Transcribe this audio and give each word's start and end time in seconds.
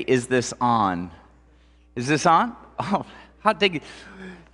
Is 0.00 0.26
this 0.26 0.52
on? 0.60 1.10
Is 1.94 2.06
this 2.06 2.26
on? 2.26 2.56
Oh, 2.78 3.06
hot 3.40 3.58
diggity. 3.58 3.86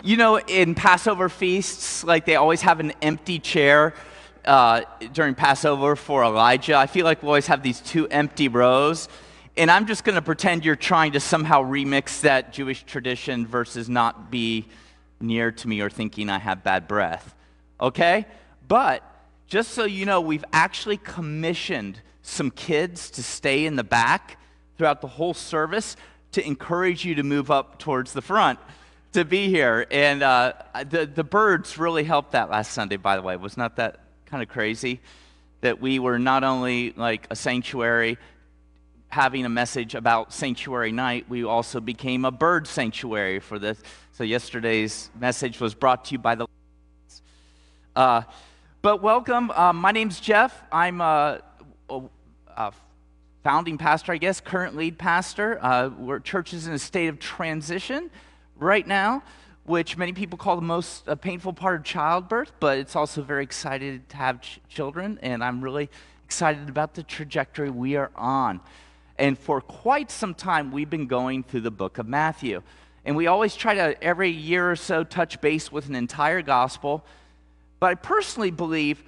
You 0.05 0.17
know, 0.17 0.39
in 0.39 0.77
Passover 0.77 1.29
feasts, 1.29 2.05
like 2.05 2.25
they 2.25 2.37
always 2.37 2.63
have 2.63 2.79
an 2.79 2.93
empty 3.03 3.41
chair 3.41 3.95
uh, 4.45 4.83
during 5.13 5.35
Passover 5.35 5.97
for 5.97 6.23
Elijah. 6.23 6.77
I 6.77 6.87
feel 6.87 7.05
like 7.05 7.21
we 7.21 7.27
always 7.27 7.49
have 7.49 7.65
these 7.65 7.81
two 7.81 8.07
empty 8.09 8.47
rows. 8.47 9.09
And 9.57 9.71
I'm 9.71 9.87
just 9.87 10.05
going 10.05 10.15
to 10.15 10.23
pretend 10.23 10.65
you're 10.65 10.77
trying 10.77 11.13
to 11.13 11.21
somehow 11.21 11.63
remix 11.63 12.21
that 12.23 12.53
Jewish 12.53 12.85
tradition 12.85 13.47
versus 13.47 13.89
not 13.89 14.31
be 14.31 14.67
near 15.21 15.53
to 15.53 15.69
me 15.69 15.81
or 15.81 15.91
thinking 15.91 16.31
I 16.31 16.39
have 16.39 16.63
bad 16.63 16.89
breath. 16.89 17.35
Okay? 17.81 18.27
But 18.67 19.03
just 19.47 19.73
so 19.73 19.85
you 19.85 20.07
know, 20.07 20.21
we've 20.21 20.45
actually 20.53 20.97
commissioned 20.97 22.01
some 22.23 22.51
kids 22.51 23.11
to 23.11 23.23
stay 23.23 23.67
in 23.67 23.77
the 23.77 23.85
back 23.85 24.39
throughout 24.83 25.01
the 25.01 25.07
whole 25.07 25.33
service 25.33 25.95
to 26.33 26.45
encourage 26.45 27.05
you 27.05 27.15
to 27.15 27.23
move 27.23 27.53
up 27.53 27.79
towards 27.79 28.13
the 28.15 28.21
front 28.21 28.59
to 29.13 29.25
be 29.25 29.49
here. 29.49 29.87
And 29.93 30.25
uh, 30.25 30.55
the, 30.91 31.07
the 31.07 31.23
birds 31.23 31.79
really 31.79 32.03
helped 32.03 32.33
that 32.33 32.51
last 32.51 32.73
Sunday, 32.73 32.97
by 32.97 33.15
the 33.15 33.23
way. 33.23 33.37
Was 33.37 33.57
not 33.57 33.77
that 33.77 34.01
kind 34.27 34.43
of 34.43 34.49
crazy? 34.49 34.99
That 35.61 35.81
we 35.81 36.01
were 36.01 36.19
not 36.19 36.43
only 36.43 36.95
like 36.97 37.29
a 37.31 37.37
sanctuary 37.37 38.19
having 39.07 39.45
a 39.45 39.49
message 39.49 39.95
about 39.95 40.33
sanctuary 40.33 40.91
night, 40.91 41.27
we 41.29 41.45
also 41.45 41.79
became 41.79 42.25
a 42.25 42.33
bird 42.33 42.67
sanctuary 42.67 43.39
for 43.39 43.61
this. 43.61 43.81
So 44.11 44.25
yesterday's 44.25 45.11
message 45.17 45.61
was 45.61 45.75
brought 45.75 46.07
to 46.07 46.13
you 46.13 46.19
by 46.19 46.35
the. 46.35 46.49
Uh, 47.95 48.23
but 48.81 49.01
welcome. 49.01 49.53
Uh, 49.53 49.73
my 49.73 49.93
name's 49.93 50.19
Jeff. 50.19 50.61
I'm 50.73 51.01
a, 51.01 51.41
a, 51.89 52.01
a 52.57 52.73
founding 53.43 53.77
pastor, 53.77 54.13
I 54.13 54.19
guess, 54.19 54.41
current 54.41 54.77
lead 54.77 54.99
pastor. 54.99 55.59
Uh, 55.63 55.91
we're 55.99 56.21
church 56.21 56.55
is 56.55 56.67
in 56.67 56.75
a 56.75 56.79
state 56.79 57.09
of 57.09 57.19
transition 57.19 58.11
right 58.57 58.87
now, 58.87 59.23
which 59.65 59.97
many 59.97 60.13
people 60.13 60.39
call 60.39 60.57
the 60.57 60.63
most 60.63 61.09
uh, 61.09 61.15
painful 61.15 61.53
part 61.53 61.77
of 61.77 61.85
childbirth, 61.85 62.53
but 62.61 62.79
it's 62.79 62.95
also 62.95 63.23
very 63.23 63.43
excited 63.43 64.09
to 64.09 64.17
have 64.17 64.41
ch- 64.41 64.61
children, 64.69 65.19
and 65.23 65.43
I'm 65.43 65.61
really 65.61 65.91
excited 66.25 66.69
about 66.69 66.95
the 66.95 67.03
trajectory 67.03 67.69
we 67.69 67.97
are 67.97 68.11
on. 68.15 68.61
And 69.19 69.39
for 69.39 69.61
quite 69.61 70.11
some 70.11 70.35
time, 70.35 70.73
we've 70.73 70.91
been 70.91 71.07
going 71.07 71.43
through 71.43 71.61
the 71.61 71.71
book 71.71 71.99
of 71.99 72.07
Matthew. 72.07 72.63
And 73.05 73.17
we 73.17 73.27
always 73.27 73.57
try 73.57 73.75
to, 73.75 74.03
every 74.03 74.31
year 74.31 74.71
or 74.71 74.77
so, 74.77 75.03
touch 75.05 75.41
base 75.41 75.71
with 75.71 75.89
an 75.89 75.97
entire 75.97 76.43
gospel. 76.43 77.05
But 77.81 77.91
I 77.91 77.95
personally 77.97 78.53
believe 78.53 79.03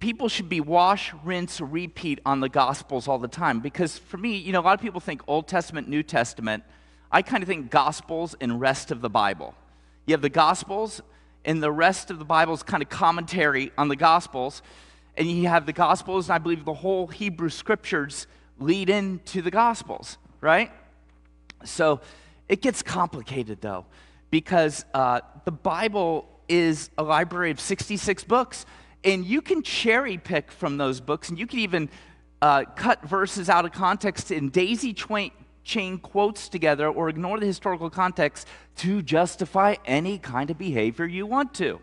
people 0.00 0.28
should 0.28 0.48
be 0.48 0.60
wash, 0.60 1.12
rinse, 1.22 1.60
repeat 1.60 2.18
on 2.24 2.40
the 2.40 2.48
Gospels 2.48 3.06
all 3.06 3.18
the 3.18 3.28
time. 3.28 3.60
Because 3.60 3.98
for 3.98 4.16
me, 4.16 4.36
you 4.36 4.52
know, 4.52 4.60
a 4.60 4.62
lot 4.62 4.74
of 4.74 4.80
people 4.80 5.00
think 5.00 5.22
Old 5.28 5.46
Testament, 5.46 5.88
New 5.88 6.02
Testament. 6.02 6.64
I 7.12 7.22
kind 7.22 7.42
of 7.42 7.48
think 7.48 7.70
Gospels 7.70 8.34
and 8.40 8.60
rest 8.60 8.90
of 8.90 9.02
the 9.02 9.10
Bible. 9.10 9.54
You 10.06 10.14
have 10.14 10.22
the 10.22 10.30
Gospels, 10.30 11.02
and 11.44 11.62
the 11.62 11.70
rest 11.70 12.10
of 12.10 12.18
the 12.18 12.24
Bible 12.24 12.54
is 12.54 12.62
kind 12.62 12.82
of 12.82 12.88
commentary 12.88 13.70
on 13.78 13.88
the 13.88 13.96
Gospels. 13.96 14.62
And 15.16 15.30
you 15.30 15.48
have 15.48 15.66
the 15.66 15.72
Gospels, 15.72 16.28
and 16.28 16.34
I 16.34 16.38
believe 16.38 16.64
the 16.64 16.74
whole 16.74 17.06
Hebrew 17.06 17.50
Scriptures 17.50 18.26
lead 18.58 18.88
into 18.88 19.42
the 19.42 19.50
Gospels, 19.50 20.16
right? 20.40 20.72
So 21.64 22.00
it 22.48 22.62
gets 22.62 22.82
complicated, 22.82 23.60
though, 23.60 23.84
because 24.30 24.84
uh, 24.94 25.20
the 25.44 25.52
Bible 25.52 26.26
is 26.48 26.90
a 26.96 27.02
library 27.02 27.50
of 27.50 27.60
66 27.60 28.24
books. 28.24 28.64
And 29.04 29.24
you 29.24 29.40
can 29.40 29.62
cherry 29.62 30.18
pick 30.18 30.52
from 30.52 30.76
those 30.76 31.00
books, 31.00 31.28
and 31.28 31.38
you 31.38 31.46
can 31.46 31.60
even 31.60 31.88
uh, 32.42 32.64
cut 32.76 33.02
verses 33.02 33.48
out 33.48 33.64
of 33.64 33.72
context 33.72 34.30
and 34.30 34.52
daisy 34.52 34.94
chain 35.64 35.98
quotes 35.98 36.48
together 36.48 36.88
or 36.88 37.08
ignore 37.08 37.38
the 37.38 37.46
historical 37.46 37.90
context 37.90 38.46
to 38.76 39.02
justify 39.02 39.76
any 39.84 40.18
kind 40.18 40.50
of 40.50 40.58
behavior 40.58 41.06
you 41.06 41.26
want 41.26 41.54
to. 41.54 41.80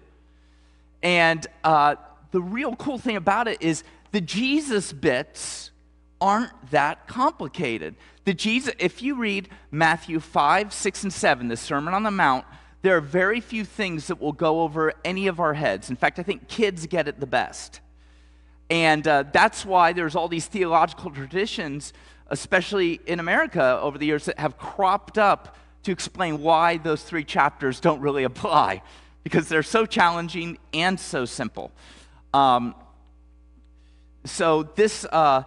And 1.04 1.46
uh, 1.64 1.96
the 2.32 2.42
real 2.42 2.76
cool 2.76 2.98
thing 2.98 3.16
about 3.16 3.48
it 3.48 3.62
is 3.62 3.84
the 4.12 4.22
Jesus 4.22 4.94
bits 4.94 5.72
aren't 6.20 6.72
that 6.72 7.08
complicated. 7.08 7.96
The 8.26 8.34
Jesus, 8.34 8.74
if 8.80 9.02
you 9.02 9.16
read 9.16 9.50
Matthew 9.72 10.20
5, 10.20 10.74
6, 10.74 11.04
and 11.04 11.14
7, 11.14 11.48
the 11.48 11.58
Sermon 11.58 11.94
on 11.94 12.04
the 12.04 12.12
Mount, 12.12 12.46
there 12.82 12.96
are 12.96 13.02
very 13.02 13.42
few 13.42 13.66
things 13.66 14.08
that 14.08 14.22
will 14.22 14.34
go 14.34 14.62
over 14.62 14.94
any 15.04 15.28
of 15.28 15.40
our 15.40 15.54
heads. 15.54 15.90
In 15.90 15.96
fact, 15.96 16.20
I 16.20 16.24
think 16.24 16.48
kids 16.48 16.86
get 16.86 17.08
it 17.08 17.20
the 17.20 17.28
best. 17.28 17.82
And 18.70 19.08
uh, 19.08 19.24
that's 19.32 19.66
why 19.66 19.94
there's 19.94 20.16
all 20.16 20.28
these 20.28 20.46
theological 20.46 21.12
traditions, 21.12 21.94
especially 22.28 23.00
in 23.06 23.20
America 23.20 23.80
over 23.82 23.98
the 23.98 24.06
years, 24.06 24.26
that 24.26 24.40
have 24.40 24.58
cropped 24.58 25.18
up 25.18 25.56
to 25.84 25.92
explain 25.92 26.42
why 26.42 26.78
those 26.78 27.02
three 27.02 27.24
chapters 27.24 27.80
don't 27.80 28.02
really 28.02 28.24
apply, 28.24 28.82
because 29.24 29.48
they're 29.48 29.64
so 29.64 29.86
challenging 29.86 30.58
and 30.74 31.00
so 31.00 31.24
simple. 31.26 31.72
Um, 32.34 32.76
so, 34.26 34.64
this, 34.64 35.06
uh, 35.06 35.44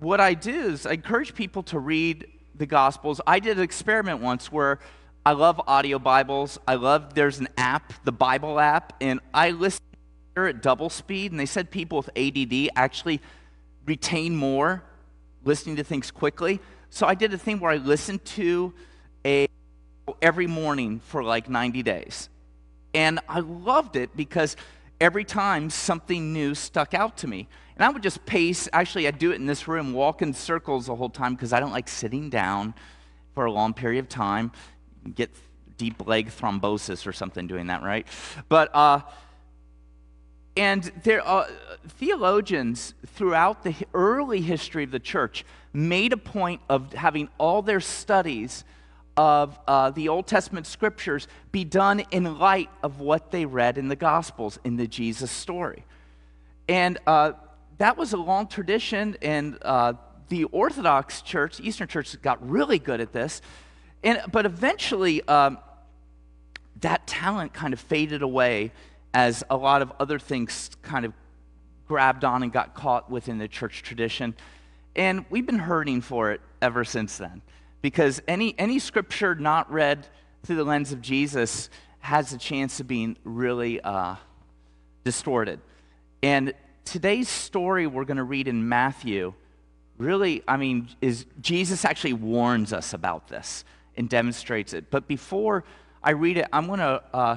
what 0.00 0.20
I 0.20 0.34
do 0.34 0.66
is 0.66 0.84
I 0.84 0.92
encourage 0.92 1.34
people 1.34 1.62
to 1.64 1.78
read 1.78 2.26
the 2.54 2.66
Gospels. 2.66 3.20
I 3.26 3.38
did 3.40 3.56
an 3.56 3.62
experiment 3.62 4.20
once 4.20 4.52
where 4.52 4.78
I 5.24 5.32
love 5.32 5.60
audio 5.66 5.98
Bibles. 5.98 6.58
I 6.66 6.74
love, 6.74 7.14
there's 7.14 7.38
an 7.38 7.48
app, 7.56 7.92
the 8.04 8.12
Bible 8.12 8.58
app, 8.58 8.94
and 9.00 9.20
I 9.34 9.50
listen 9.50 9.82
at 10.36 10.62
double 10.62 10.88
speed, 10.88 11.32
and 11.32 11.40
they 11.40 11.46
said 11.46 11.70
people 11.70 11.98
with 11.98 12.10
ADD 12.16 12.70
actually 12.76 13.20
retain 13.86 14.36
more 14.36 14.84
listening 15.44 15.76
to 15.76 15.84
things 15.84 16.10
quickly. 16.10 16.60
So 16.90 17.06
I 17.06 17.14
did 17.14 17.34
a 17.34 17.38
thing 17.38 17.58
where 17.58 17.72
I 17.72 17.76
listened 17.76 18.24
to 18.26 18.72
a 19.26 19.48
every 20.22 20.46
morning 20.46 21.00
for 21.00 21.22
like 21.22 21.48
90 21.48 21.82
days. 21.82 22.28
And 22.94 23.20
I 23.28 23.40
loved 23.40 23.96
it 23.96 24.16
because 24.16 24.56
every 25.00 25.24
time 25.24 25.70
something 25.70 26.32
new 26.32 26.54
stuck 26.54 26.94
out 26.94 27.18
to 27.18 27.26
me. 27.26 27.48
And 27.76 27.84
I 27.84 27.90
would 27.90 28.02
just 28.02 28.24
pace, 28.24 28.68
actually, 28.72 29.06
I'd 29.06 29.18
do 29.18 29.32
it 29.32 29.36
in 29.36 29.46
this 29.46 29.68
room, 29.68 29.92
walk 29.92 30.22
in 30.22 30.32
circles 30.32 30.86
the 30.86 30.96
whole 30.96 31.10
time 31.10 31.34
because 31.34 31.52
I 31.52 31.60
don't 31.60 31.72
like 31.72 31.88
sitting 31.88 32.30
down 32.30 32.74
for 33.34 33.44
a 33.44 33.52
long 33.52 33.74
period 33.74 34.00
of 34.00 34.08
time 34.08 34.52
get 35.14 35.30
deep 35.76 36.06
leg 36.06 36.28
thrombosis 36.30 37.06
or 37.06 37.12
something 37.12 37.46
doing 37.46 37.68
that, 37.68 37.82
right? 37.82 38.06
But, 38.48 38.74
uh, 38.74 39.00
and 40.56 40.82
there 41.04 41.22
are 41.22 41.44
uh, 41.44 41.48
theologians 41.86 42.94
throughout 43.06 43.62
the 43.62 43.74
early 43.94 44.40
history 44.40 44.84
of 44.84 44.90
the 44.90 44.98
church 44.98 45.44
made 45.72 46.12
a 46.12 46.16
point 46.16 46.60
of 46.68 46.92
having 46.92 47.28
all 47.38 47.62
their 47.62 47.80
studies 47.80 48.64
of 49.16 49.58
uh, 49.66 49.90
the 49.90 50.08
Old 50.08 50.26
Testament 50.26 50.66
scriptures 50.66 51.26
be 51.50 51.64
done 51.64 52.00
in 52.10 52.38
light 52.38 52.70
of 52.82 53.00
what 53.00 53.30
they 53.30 53.46
read 53.46 53.76
in 53.76 53.88
the 53.88 53.96
Gospels, 53.96 54.58
in 54.64 54.76
the 54.76 54.86
Jesus 54.86 55.30
story. 55.30 55.84
And 56.68 56.98
uh, 57.06 57.32
that 57.78 57.96
was 57.96 58.12
a 58.12 58.16
long 58.16 58.46
tradition, 58.46 59.16
and 59.22 59.58
uh, 59.62 59.94
the 60.28 60.44
Orthodox 60.44 61.22
Church, 61.22 61.60
Eastern 61.60 61.88
Church, 61.88 62.20
got 62.22 62.48
really 62.48 62.78
good 62.78 63.00
at 63.00 63.12
this. 63.12 63.40
And, 64.02 64.22
but 64.30 64.46
eventually, 64.46 65.26
um, 65.26 65.58
that 66.80 67.06
talent 67.06 67.52
kind 67.52 67.72
of 67.72 67.80
faded 67.80 68.22
away 68.22 68.72
as 69.12 69.42
a 69.50 69.56
lot 69.56 69.82
of 69.82 69.92
other 69.98 70.18
things 70.18 70.70
kind 70.82 71.04
of 71.04 71.12
grabbed 71.88 72.24
on 72.24 72.42
and 72.42 72.52
got 72.52 72.74
caught 72.74 73.10
within 73.10 73.38
the 73.38 73.48
church 73.48 73.82
tradition. 73.82 74.34
And 74.94 75.24
we've 75.30 75.46
been 75.46 75.58
hurting 75.58 76.02
for 76.02 76.32
it 76.32 76.40
ever 76.60 76.84
since 76.84 77.18
then. 77.18 77.42
Because 77.80 78.20
any, 78.28 78.54
any 78.58 78.78
scripture 78.78 79.34
not 79.34 79.70
read 79.72 80.06
through 80.44 80.56
the 80.56 80.64
lens 80.64 80.92
of 80.92 81.00
Jesus 81.00 81.70
has 82.00 82.32
a 82.32 82.38
chance 82.38 82.80
of 82.80 82.86
being 82.86 83.16
really 83.24 83.80
uh, 83.80 84.16
distorted. 85.04 85.60
And 86.22 86.52
today's 86.84 87.28
story 87.28 87.86
we're 87.86 88.04
going 88.04 88.18
to 88.18 88.24
read 88.24 88.48
in 88.48 88.68
Matthew 88.68 89.34
really, 89.96 90.42
I 90.46 90.56
mean, 90.56 90.88
is 91.00 91.26
Jesus 91.40 91.84
actually 91.84 92.12
warns 92.12 92.72
us 92.72 92.94
about 92.94 93.28
this 93.28 93.64
and 93.98 94.08
demonstrates 94.08 94.72
it. 94.72 94.90
But 94.90 95.06
before 95.06 95.64
I 96.02 96.12
read 96.12 96.38
it, 96.38 96.46
I'm 96.52 96.66
going 96.66 96.78
to 96.78 97.02
uh, 97.12 97.36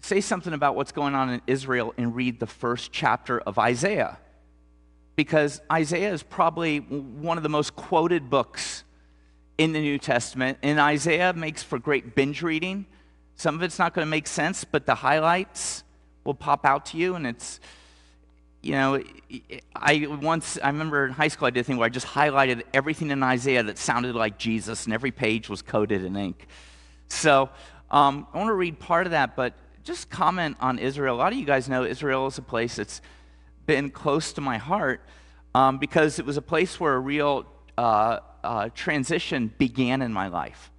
say 0.00 0.20
something 0.20 0.52
about 0.52 0.76
what's 0.76 0.92
going 0.92 1.14
on 1.14 1.30
in 1.30 1.40
Israel 1.46 1.94
and 1.96 2.14
read 2.14 2.40
the 2.40 2.46
first 2.46 2.92
chapter 2.92 3.40
of 3.40 3.58
Isaiah. 3.58 4.18
Because 5.16 5.62
Isaiah 5.72 6.12
is 6.12 6.22
probably 6.22 6.78
one 6.78 7.36
of 7.36 7.42
the 7.42 7.48
most 7.48 7.76
quoted 7.76 8.28
books 8.28 8.84
in 9.56 9.72
the 9.72 9.80
New 9.80 9.98
Testament, 9.98 10.58
and 10.62 10.80
Isaiah 10.80 11.32
makes 11.32 11.62
for 11.62 11.78
great 11.78 12.16
binge 12.16 12.42
reading. 12.42 12.86
Some 13.36 13.54
of 13.54 13.62
it's 13.62 13.78
not 13.78 13.94
going 13.94 14.04
to 14.04 14.10
make 14.10 14.26
sense, 14.26 14.64
but 14.64 14.84
the 14.84 14.96
highlights 14.96 15.84
will 16.24 16.34
pop 16.34 16.66
out 16.66 16.86
to 16.86 16.96
you, 16.96 17.14
and 17.14 17.24
it's 17.24 17.60
you 18.64 18.72
know, 18.72 19.02
I 19.76 20.06
once, 20.06 20.58
I 20.62 20.68
remember 20.68 21.04
in 21.04 21.12
high 21.12 21.28
school, 21.28 21.46
I 21.46 21.50
did 21.50 21.60
a 21.60 21.64
thing 21.64 21.76
where 21.76 21.84
I 21.84 21.90
just 21.90 22.06
highlighted 22.06 22.62
everything 22.72 23.10
in 23.10 23.22
Isaiah 23.22 23.62
that 23.62 23.76
sounded 23.76 24.14
like 24.14 24.38
Jesus, 24.38 24.86
and 24.86 24.94
every 24.94 25.10
page 25.10 25.50
was 25.50 25.60
coated 25.60 26.02
in 26.02 26.16
ink. 26.16 26.46
So 27.08 27.50
um, 27.90 28.26
I 28.32 28.38
want 28.38 28.48
to 28.48 28.54
read 28.54 28.78
part 28.78 29.06
of 29.06 29.10
that, 29.10 29.36
but 29.36 29.52
just 29.82 30.08
comment 30.08 30.56
on 30.60 30.78
Israel. 30.78 31.16
A 31.16 31.18
lot 31.18 31.32
of 31.34 31.38
you 31.38 31.44
guys 31.44 31.68
know 31.68 31.84
Israel 31.84 32.26
is 32.26 32.38
a 32.38 32.42
place 32.42 32.76
that's 32.76 33.02
been 33.66 33.90
close 33.90 34.32
to 34.32 34.40
my 34.40 34.56
heart 34.56 35.02
um, 35.54 35.76
because 35.76 36.18
it 36.18 36.24
was 36.24 36.38
a 36.38 36.42
place 36.42 36.80
where 36.80 36.94
a 36.94 36.98
real 36.98 37.44
uh, 37.76 38.20
uh, 38.42 38.70
transition 38.74 39.52
began 39.58 40.00
in 40.00 40.10
my 40.10 40.28
life. 40.28 40.70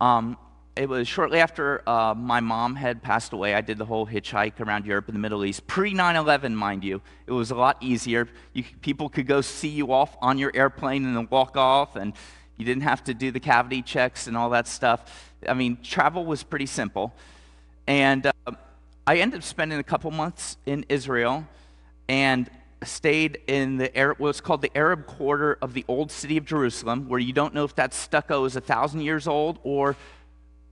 Um, 0.00 0.36
it 0.76 0.88
was 0.88 1.08
shortly 1.08 1.40
after 1.40 1.88
uh, 1.88 2.14
my 2.14 2.40
mom 2.40 2.76
had 2.76 3.02
passed 3.02 3.32
away. 3.32 3.54
I 3.54 3.60
did 3.60 3.78
the 3.78 3.84
whole 3.84 4.06
hitchhike 4.06 4.60
around 4.60 4.86
Europe 4.86 5.08
and 5.08 5.14
the 5.14 5.20
Middle 5.20 5.44
East. 5.44 5.66
Pre 5.66 5.92
9 5.92 6.16
11, 6.16 6.54
mind 6.54 6.84
you. 6.84 7.02
It 7.26 7.32
was 7.32 7.50
a 7.50 7.54
lot 7.54 7.76
easier. 7.80 8.28
You, 8.52 8.64
people 8.80 9.08
could 9.08 9.26
go 9.26 9.40
see 9.40 9.68
you 9.68 9.92
off 9.92 10.16
on 10.22 10.38
your 10.38 10.52
airplane 10.54 11.04
and 11.04 11.16
then 11.16 11.28
walk 11.30 11.56
off, 11.56 11.96
and 11.96 12.12
you 12.56 12.64
didn't 12.64 12.84
have 12.84 13.02
to 13.04 13.14
do 13.14 13.30
the 13.30 13.40
cavity 13.40 13.82
checks 13.82 14.26
and 14.26 14.36
all 14.36 14.50
that 14.50 14.68
stuff. 14.68 15.34
I 15.46 15.54
mean, 15.54 15.78
travel 15.82 16.24
was 16.24 16.42
pretty 16.42 16.66
simple. 16.66 17.12
And 17.86 18.26
uh, 18.26 18.52
I 19.06 19.16
ended 19.16 19.38
up 19.38 19.44
spending 19.44 19.78
a 19.78 19.84
couple 19.84 20.10
months 20.12 20.56
in 20.66 20.84
Israel 20.88 21.46
and 22.08 22.48
stayed 22.84 23.40
in 23.46 23.76
the 23.76 23.94
Arab, 23.96 24.18
what's 24.18 24.40
called 24.40 24.62
the 24.62 24.76
Arab 24.76 25.06
quarter 25.06 25.58
of 25.60 25.74
the 25.74 25.84
old 25.88 26.10
city 26.10 26.36
of 26.36 26.44
Jerusalem, 26.44 27.08
where 27.08 27.20
you 27.20 27.32
don't 27.32 27.54
know 27.54 27.64
if 27.64 27.74
that 27.74 27.92
stucco 27.92 28.44
is 28.44 28.56
a 28.56 28.60
thousand 28.60 29.02
years 29.02 29.26
old 29.26 29.58
or 29.62 29.96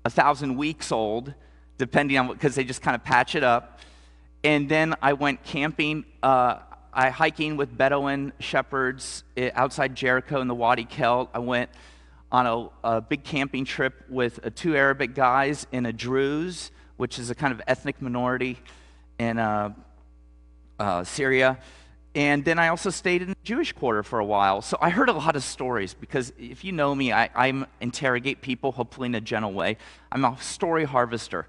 a 0.09 0.11
thousand 0.11 0.57
weeks 0.57 0.91
old, 0.91 1.35
depending 1.77 2.17
on 2.17 2.29
because 2.29 2.55
they 2.55 2.65
just 2.65 2.81
kind 2.81 2.95
of 2.95 3.05
patch 3.05 3.35
it 3.35 3.45
up. 3.45 3.79
And 4.43 4.67
then 4.67 4.95
I 5.03 5.13
went 5.13 5.45
camping, 5.45 6.07
uh, 6.23 6.61
I 6.95 7.11
hiking 7.11 7.59
with 7.59 7.77
Bedouin 7.77 8.33
shepherds 8.41 9.23
eh, 9.37 9.51
outside 9.55 9.95
Jericho 9.95 10.41
in 10.41 10.49
the 10.49 10.55
Wadi 10.55 10.87
Kelt. 10.87 11.29
I 11.35 11.41
went 11.41 11.69
on 12.33 12.47
a, 12.47 12.89
a 12.97 13.01
big 13.03 13.23
camping 13.23 13.67
trip 13.67 14.03
with 14.09 14.41
uh, 14.43 14.49
two 14.55 14.75
Arabic 14.75 15.15
guys 15.15 15.67
and 15.73 15.87
a 15.87 15.93
Druze, 15.93 16.71
which 16.97 17.19
is 17.19 17.29
a 17.29 17.35
kind 17.35 17.53
of 17.53 17.61
ethnic 17.67 18.01
minority 18.01 18.59
in 19.19 19.39
uh, 19.39 19.75
uh 20.79 21.05
Syria. 21.05 21.59
And 22.15 22.45
then 22.45 22.59
I 22.59 22.69
also 22.69 22.91
stayed 22.91 23.23
in 23.23 23.29
the 23.29 23.37
Jewish 23.45 23.73
quarter 23.73 24.03
for 24.03 24.19
a 24.19 24.25
while. 24.25 24.63
So 24.63 24.79
I 24.81 24.91
heard 24.91 25.09
a 25.09 25.13
lot 25.13 25.37
of 25.37 25.43
stories 25.43 25.95
because 25.95 26.33
if 26.39 26.65
you 26.65 26.73
know 26.73 26.95
me, 26.95 27.13
I, 27.13 27.31
I 27.35 27.65
interrogate 27.81 28.41
people, 28.41 28.73
hopefully 28.73 29.07
in 29.07 29.15
a 29.15 29.21
gentle 29.21 29.53
way. 29.53 29.77
I'm 30.11 30.25
a 30.25 30.37
story 30.41 30.85
harvester. 30.85 31.47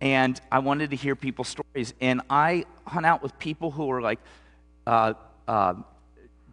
And 0.00 0.40
I 0.50 0.58
wanted 0.58 0.90
to 0.90 0.96
hear 0.96 1.14
people's 1.14 1.48
stories. 1.48 1.94
And 2.00 2.22
I 2.28 2.64
hung 2.86 3.04
out 3.04 3.22
with 3.22 3.38
people 3.38 3.70
who 3.70 3.86
were 3.86 4.00
like 4.00 4.18
uh, 4.86 5.14
uh, 5.46 5.74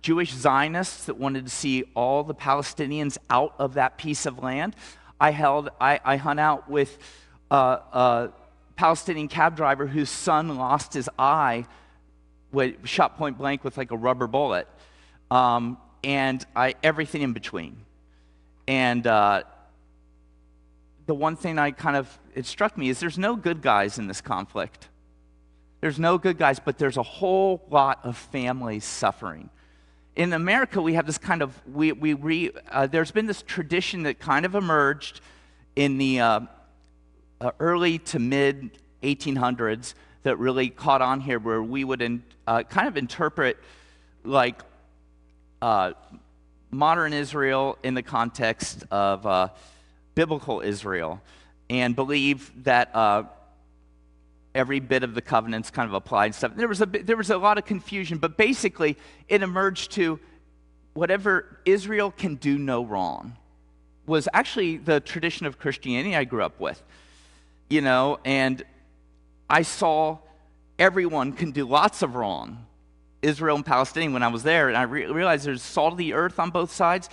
Jewish 0.01 0.31
Zionists 0.31 1.05
that 1.05 1.17
wanted 1.17 1.45
to 1.45 1.51
see 1.51 1.85
all 1.95 2.23
the 2.23 2.35
Palestinians 2.35 3.17
out 3.29 3.55
of 3.57 3.73
that 3.73 3.97
piece 3.97 4.25
of 4.25 4.43
land. 4.43 4.75
I, 5.19 5.31
held, 5.31 5.69
I, 5.81 5.99
I 6.05 6.17
hung 6.17 6.39
out 6.39 6.69
with 6.69 6.97
uh, 7.49 7.79
a 7.91 8.29
Palestinian 8.75 9.27
cab 9.27 9.55
driver 9.55 9.87
whose 9.87 10.09
son 10.09 10.57
lost 10.57 10.93
his 10.93 11.09
eye 11.17 11.65
shot 12.83 13.17
point 13.17 13.37
blank 13.37 13.63
with 13.63 13.77
like 13.77 13.91
a 13.91 13.97
rubber 13.97 14.27
bullet, 14.27 14.67
um, 15.31 15.77
and 16.03 16.45
I, 16.55 16.75
everything 16.83 17.21
in 17.21 17.33
between. 17.33 17.77
And 18.67 19.05
uh, 19.07 19.43
the 21.05 21.15
one 21.15 21.35
thing 21.35 21.57
I 21.57 21.71
kind 21.71 21.95
of, 21.95 22.19
it 22.35 22.45
struck 22.45 22.77
me 22.77 22.89
is 22.89 22.99
there's 22.99 23.17
no 23.17 23.35
good 23.35 23.61
guys 23.61 23.97
in 23.97 24.07
this 24.07 24.21
conflict. 24.21 24.89
There's 25.81 25.97
no 25.97 26.17
good 26.17 26.37
guys, 26.37 26.59
but 26.59 26.77
there's 26.77 26.97
a 26.97 27.03
whole 27.03 27.65
lot 27.69 27.99
of 28.03 28.17
families 28.17 28.83
suffering. 28.83 29.49
In 30.15 30.33
America, 30.33 30.81
we 30.81 30.93
have 30.93 31.05
this 31.05 31.17
kind 31.17 31.41
of, 31.41 31.59
we, 31.65 31.93
we 31.93 32.13
re, 32.13 32.51
uh, 32.69 32.85
there's 32.87 33.11
been 33.11 33.25
this 33.25 33.41
tradition 33.41 34.03
that 34.03 34.19
kind 34.19 34.45
of 34.45 34.53
emerged 34.55 35.21
in 35.75 35.97
the 35.97 36.19
uh, 36.19 36.39
uh 37.41 37.51
early 37.59 37.99
to 37.99 38.19
mid 38.19 38.77
1800s 39.01 39.93
that 40.23 40.37
really 40.37 40.69
caught 40.69 41.01
on 41.01 41.21
here 41.21 41.39
where 41.39 41.61
we 41.61 41.83
would 41.83 42.01
in, 42.01 42.23
uh, 42.47 42.63
kind 42.63 42.87
of 42.87 42.97
interpret 42.97 43.57
like 44.23 44.61
uh, 45.61 45.93
modern 46.71 47.13
Israel 47.13 47.77
in 47.83 47.93
the 47.93 48.03
context 48.03 48.83
of 48.91 49.25
uh, 49.25 49.49
biblical 50.15 50.61
Israel 50.61 51.21
and 51.69 51.95
believe 51.95 52.51
that 52.63 52.93
uh, 52.95 53.23
every 54.53 54.79
bit 54.79 55.03
of 55.03 55.13
the 55.13 55.21
covenants 55.21 55.69
kind 55.69 55.87
of 55.87 55.93
applied 55.93 56.27
and 56.27 56.35
stuff. 56.35 56.55
There 56.55 56.67
was, 56.67 56.81
a 56.81 56.85
there 56.85 57.17
was 57.17 57.29
a 57.29 57.37
lot 57.37 57.57
of 57.57 57.65
confusion, 57.65 58.17
but 58.17 58.37
basically 58.37 58.97
it 59.27 59.41
emerged 59.41 59.91
to 59.93 60.19
whatever 60.93 61.59
Israel 61.65 62.11
can 62.11 62.35
do 62.35 62.57
no 62.57 62.83
wrong 62.83 63.37
was 64.05 64.27
actually 64.33 64.77
the 64.77 64.99
tradition 64.99 65.45
of 65.45 65.59
Christianity 65.59 66.15
I 66.15 66.23
grew 66.23 66.43
up 66.43 66.59
with. 66.59 66.81
You 67.69 67.81
know, 67.81 68.19
and 68.25 68.63
I 69.49 69.63
saw 69.63 70.19
everyone 70.77 71.33
can 71.33 71.51
do 71.51 71.65
lots 71.65 72.01
of 72.01 72.15
wrong. 72.15 72.65
Israel 73.21 73.57
and 73.57 73.65
Palestine, 73.65 74.13
when 74.13 74.23
I 74.23 74.29
was 74.29 74.43
there, 74.43 74.69
and 74.69 74.77
I 74.77 74.83
re- 74.83 75.05
realized 75.05 75.45
there's 75.45 75.61
salt 75.61 75.93
of 75.93 75.97
the 75.97 76.13
earth 76.13 76.39
on 76.39 76.51
both 76.51 76.71
sides, 76.71 77.09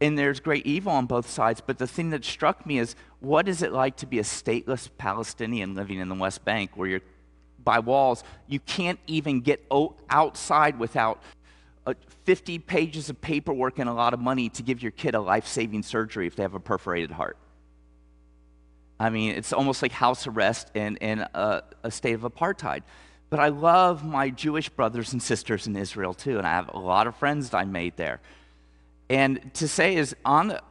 and 0.00 0.16
there's 0.16 0.38
great 0.38 0.66
evil 0.66 0.92
on 0.92 1.06
both 1.06 1.28
sides. 1.28 1.60
But 1.60 1.78
the 1.78 1.86
thing 1.86 2.10
that 2.10 2.24
struck 2.24 2.64
me 2.64 2.78
is 2.78 2.94
what 3.20 3.48
is 3.48 3.62
it 3.62 3.72
like 3.72 3.96
to 3.96 4.06
be 4.06 4.20
a 4.20 4.22
stateless 4.22 4.88
Palestinian 4.98 5.74
living 5.74 5.98
in 5.98 6.08
the 6.08 6.14
West 6.14 6.44
Bank 6.44 6.72
where 6.74 6.88
you're 6.88 7.00
by 7.64 7.80
walls? 7.80 8.22
You 8.46 8.60
can't 8.60 9.00
even 9.08 9.40
get 9.40 9.64
o- 9.70 9.96
outside 10.08 10.78
without 10.78 11.20
uh, 11.86 11.94
50 12.24 12.60
pages 12.60 13.10
of 13.10 13.20
paperwork 13.20 13.80
and 13.80 13.88
a 13.88 13.92
lot 13.92 14.14
of 14.14 14.20
money 14.20 14.48
to 14.50 14.62
give 14.62 14.80
your 14.80 14.92
kid 14.92 15.16
a 15.16 15.20
life 15.20 15.46
saving 15.48 15.82
surgery 15.82 16.28
if 16.28 16.36
they 16.36 16.44
have 16.44 16.54
a 16.54 16.60
perforated 16.60 17.10
heart. 17.10 17.36
I 19.00 19.10
mean, 19.10 19.34
it's 19.34 19.52
almost 19.52 19.82
like 19.82 19.92
house 19.92 20.26
arrest 20.26 20.70
in, 20.74 20.96
in 20.96 21.20
a, 21.20 21.62
a 21.82 21.90
state 21.90 22.14
of 22.14 22.22
apartheid. 22.22 22.82
But 23.30 23.40
I 23.40 23.48
love 23.48 24.04
my 24.04 24.30
Jewish 24.30 24.68
brothers 24.68 25.12
and 25.12 25.22
sisters 25.22 25.66
in 25.66 25.76
Israel 25.76 26.14
too, 26.14 26.38
and 26.38 26.46
I 26.46 26.50
have 26.50 26.68
a 26.72 26.78
lot 26.78 27.06
of 27.06 27.16
friends 27.16 27.50
that 27.50 27.58
I 27.58 27.64
made 27.64 27.96
there. 27.96 28.20
And 29.10 29.52
to 29.54 29.68
say 29.68 29.96
is, 29.96 30.16
on 30.24 30.48
the, 30.48 30.62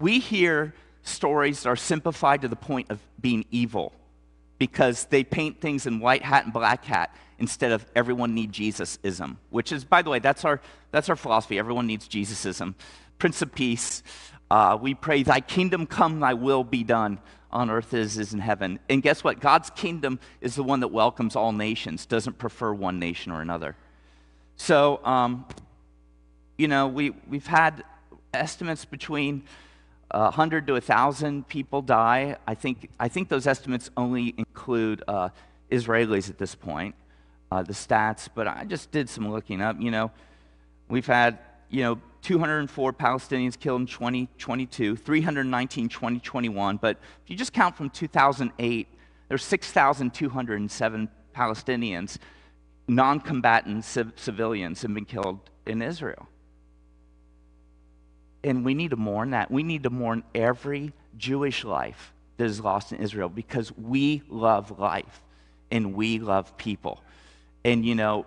we 0.00 0.18
hear 0.18 0.74
stories 1.02 1.62
that 1.62 1.68
are 1.68 1.76
simplified 1.76 2.42
to 2.42 2.48
the 2.48 2.56
point 2.56 2.90
of 2.90 2.98
being 3.20 3.44
evil 3.50 3.92
because 4.58 5.06
they 5.06 5.24
paint 5.24 5.60
things 5.60 5.86
in 5.86 6.00
white 6.00 6.22
hat 6.22 6.44
and 6.44 6.52
black 6.52 6.84
hat 6.84 7.14
instead 7.38 7.72
of 7.72 7.84
everyone 7.94 8.34
need 8.34 8.52
Jesusism, 8.52 9.38
which 9.50 9.72
is, 9.72 9.84
by 9.84 10.02
the 10.02 10.10
way, 10.10 10.18
that's 10.18 10.44
our, 10.44 10.60
that's 10.92 11.08
our 11.08 11.16
philosophy. 11.16 11.58
Everyone 11.58 11.86
needs 11.86 12.06
Jesusism. 12.06 12.74
Prince 13.18 13.42
of 13.42 13.52
Peace, 13.52 14.02
uh, 14.50 14.78
we 14.80 14.94
pray, 14.94 15.22
Thy 15.22 15.40
kingdom 15.40 15.86
come, 15.86 16.20
Thy 16.20 16.34
will 16.34 16.64
be 16.64 16.84
done 16.84 17.18
on 17.52 17.70
earth 17.70 17.92
as 17.94 18.18
is 18.18 18.32
in 18.32 18.40
heaven. 18.40 18.78
And 18.88 19.02
guess 19.02 19.22
what? 19.22 19.40
God's 19.40 19.70
kingdom 19.70 20.18
is 20.40 20.54
the 20.54 20.62
one 20.62 20.80
that 20.80 20.88
welcomes 20.88 21.36
all 21.36 21.52
nations, 21.52 22.06
doesn't 22.06 22.38
prefer 22.38 22.72
one 22.72 22.98
nation 22.98 23.32
or 23.32 23.40
another. 23.40 23.76
So, 24.56 25.04
um, 25.04 25.46
you 26.56 26.68
know, 26.68 26.86
we, 26.88 27.10
we've 27.28 27.46
had 27.46 27.84
estimates 28.32 28.84
between 28.84 29.44
100 30.10 30.66
to 30.66 30.74
1,000 30.74 31.48
people 31.48 31.82
die. 31.82 32.36
I 32.46 32.54
think, 32.54 32.90
I 33.00 33.08
think 33.08 33.28
those 33.28 33.46
estimates 33.46 33.90
only 33.96 34.34
include 34.36 35.02
uh, 35.08 35.30
Israelis 35.70 36.28
at 36.28 36.38
this 36.38 36.54
point, 36.54 36.94
uh, 37.50 37.62
the 37.62 37.72
stats, 37.72 38.28
but 38.32 38.46
I 38.46 38.64
just 38.64 38.90
did 38.90 39.08
some 39.08 39.30
looking 39.30 39.62
up. 39.62 39.80
You 39.80 39.90
know, 39.90 40.10
we've 40.88 41.06
had, 41.06 41.38
you 41.72 41.82
know, 41.82 41.98
204 42.20 42.92
Palestinians 42.92 43.58
killed 43.58 43.80
in 43.80 43.86
2022, 43.86 44.94
319 44.94 45.88
2021. 45.88 46.76
But 46.76 46.98
if 47.24 47.30
you 47.30 47.36
just 47.36 47.52
count 47.52 47.76
from 47.76 47.90
2008, 47.90 48.86
there's 49.28 49.44
6,207 49.44 51.08
Palestinians, 51.34 52.18
non 52.86 53.20
combatant 53.20 53.84
civ- 53.84 54.12
civilians, 54.16 54.82
have 54.82 54.92
been 54.92 55.06
killed 55.06 55.40
in 55.66 55.80
Israel. 55.80 56.28
And 58.44 58.64
we 58.64 58.74
need 58.74 58.90
to 58.90 58.96
mourn 58.96 59.30
that. 59.30 59.50
We 59.50 59.62
need 59.62 59.84
to 59.84 59.90
mourn 59.90 60.24
every 60.34 60.92
Jewish 61.16 61.64
life 61.64 62.12
that 62.36 62.44
is 62.44 62.60
lost 62.60 62.92
in 62.92 62.98
Israel 62.98 63.30
because 63.30 63.72
we 63.76 64.22
love 64.28 64.78
life 64.78 65.22
and 65.70 65.94
we 65.94 66.18
love 66.18 66.56
people. 66.58 67.02
And, 67.64 67.86
you 67.86 67.94
know, 67.94 68.26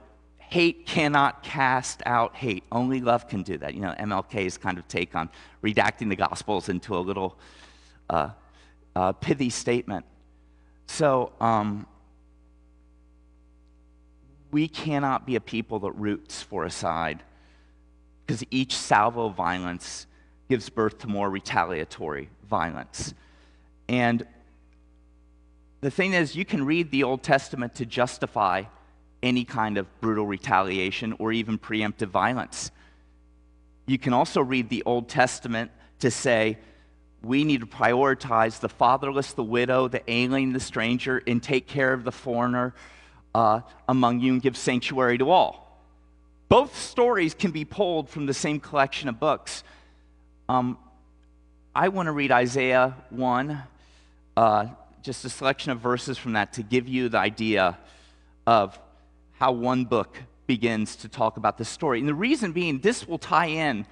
hate 0.50 0.86
cannot 0.86 1.44
cast 1.44 2.02
out 2.06 2.36
hate. 2.36 2.64
Only 2.72 3.02
love 3.02 3.28
can 3.28 3.44
do 3.44 3.58
that. 3.58 3.74
You 3.74 3.82
know, 3.82 3.96
MLK's 4.00 4.58
kind 4.58 4.78
of 4.78 4.88
take 4.88 5.16
on 5.16 5.30
redacting 5.64 6.10
the 6.10 6.16
Gospels 6.16 6.70
into 6.70 6.96
a 6.96 7.00
little 7.00 7.38
uh, 8.10 8.30
uh, 8.96 9.12
pithy 9.14 9.50
statement. 9.50 10.06
So, 10.88 11.32
um, 11.42 11.88
we 14.52 14.68
cannot 14.70 15.26
be 15.26 15.36
a 15.36 15.42
people 15.42 15.80
that 15.80 15.92
roots 15.92 16.42
for 16.42 16.64
a 16.64 16.72
side 16.72 17.22
because 18.26 18.44
each 18.52 18.74
salvo 18.74 19.26
of 19.26 19.36
violence 19.36 20.08
gives 20.48 20.70
birth 20.70 21.00
to 21.00 21.08
more 21.08 21.30
retaliatory 21.30 22.30
violence. 22.48 23.14
And 23.90 24.26
the 25.82 25.92
thing 25.92 26.14
is, 26.14 26.36
you 26.36 26.46
can 26.46 26.66
read 26.66 26.90
the 26.90 27.04
Old 27.04 27.22
Testament 27.22 27.76
to 27.76 27.86
justify 27.86 28.64
any 29.26 29.44
kind 29.44 29.78
of 29.78 29.88
brutal 30.00 30.26
retaliation 30.26 31.16
or 31.20 31.34
even 31.34 31.58
preemptive 31.58 32.08
violence. 32.08 32.72
You 33.88 33.98
can 33.98 34.14
also 34.14 34.40
read 34.42 34.70
the 34.70 34.84
Old 34.86 35.10
Testament 35.10 35.72
to 36.00 36.12
say 36.12 36.58
we 37.24 37.44
need 37.44 37.62
to 37.62 37.66
prioritize 37.66 38.60
the 38.60 38.70
fatherless, 38.70 39.34
the 39.34 39.44
widow, 39.44 39.88
the 39.88 40.04
alien, 40.10 40.54
the 40.54 40.60
stranger, 40.60 41.22
and 41.26 41.42
take 41.42 41.68
care 41.68 41.92
of 41.92 42.04
the 42.04 42.12
foreigner 42.12 42.76
uh, 43.34 43.62
among 43.90 44.20
you 44.20 44.34
and 44.34 44.42
give 44.42 44.56
sanctuary 44.56 45.18
to 45.18 45.32
all. 45.32 45.82
Both 46.48 46.78
stories 46.80 47.34
can 47.34 47.50
be 47.50 47.66
pulled 47.66 48.10
from 48.10 48.28
the 48.28 48.34
same 48.34 48.60
collection 48.60 49.10
of 49.10 49.20
books. 49.20 49.64
Um, 50.48 50.78
I 51.76 51.90
want 51.90 52.06
to 52.08 52.12
read 52.12 52.32
Isaiah 52.32 52.96
1, 53.10 53.64
uh, 54.38 54.68
just 55.02 55.26
a 55.26 55.30
selection 55.30 55.72
of 55.72 55.80
verses 55.80 56.20
from 56.20 56.34
that 56.34 56.54
to 56.54 56.64
give 56.64 56.88
you 56.88 57.10
the 57.10 57.18
idea 57.18 57.78
of 58.46 58.78
how 59.38 59.52
one 59.52 59.86
book 59.86 60.18
begins 60.48 60.96
to 60.98 61.10
talk 61.10 61.38
about 61.38 61.58
the 61.58 61.66
story. 61.66 62.00
And 62.00 62.08
the 62.08 62.14
reason 62.14 62.52
being, 62.52 62.80
this 62.80 63.08
will 63.08 63.18
tie 63.18 63.48
in 63.48 63.86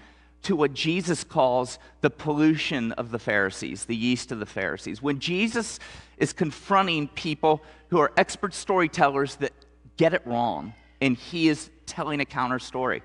to 0.43 0.55
what 0.55 0.73
Jesus 0.73 1.23
calls 1.23 1.79
the 2.01 2.09
pollution 2.09 2.91
of 2.93 3.12
the 3.12 3.19
Pharisees, 3.19 3.85
the 3.85 3.95
yeast 3.95 4.31
of 4.31 4.39
the 4.39 4.45
Pharisees. 4.45 5.01
When 5.01 5.19
Jesus 5.19 5.79
is 6.17 6.33
confronting 6.33 7.07
people 7.09 7.63
who 7.89 8.00
are 8.00 8.12
expert 8.17 8.53
storytellers 8.53 9.38
that 9.38 9.53
get 9.97 10.13
it 10.13 10.21
wrong, 10.25 10.73
and 11.01 11.17
he 11.17 11.47
is 11.47 11.69
telling 11.85 12.19
a 12.19 12.25
counter 12.25 12.59
story. 12.59 13.03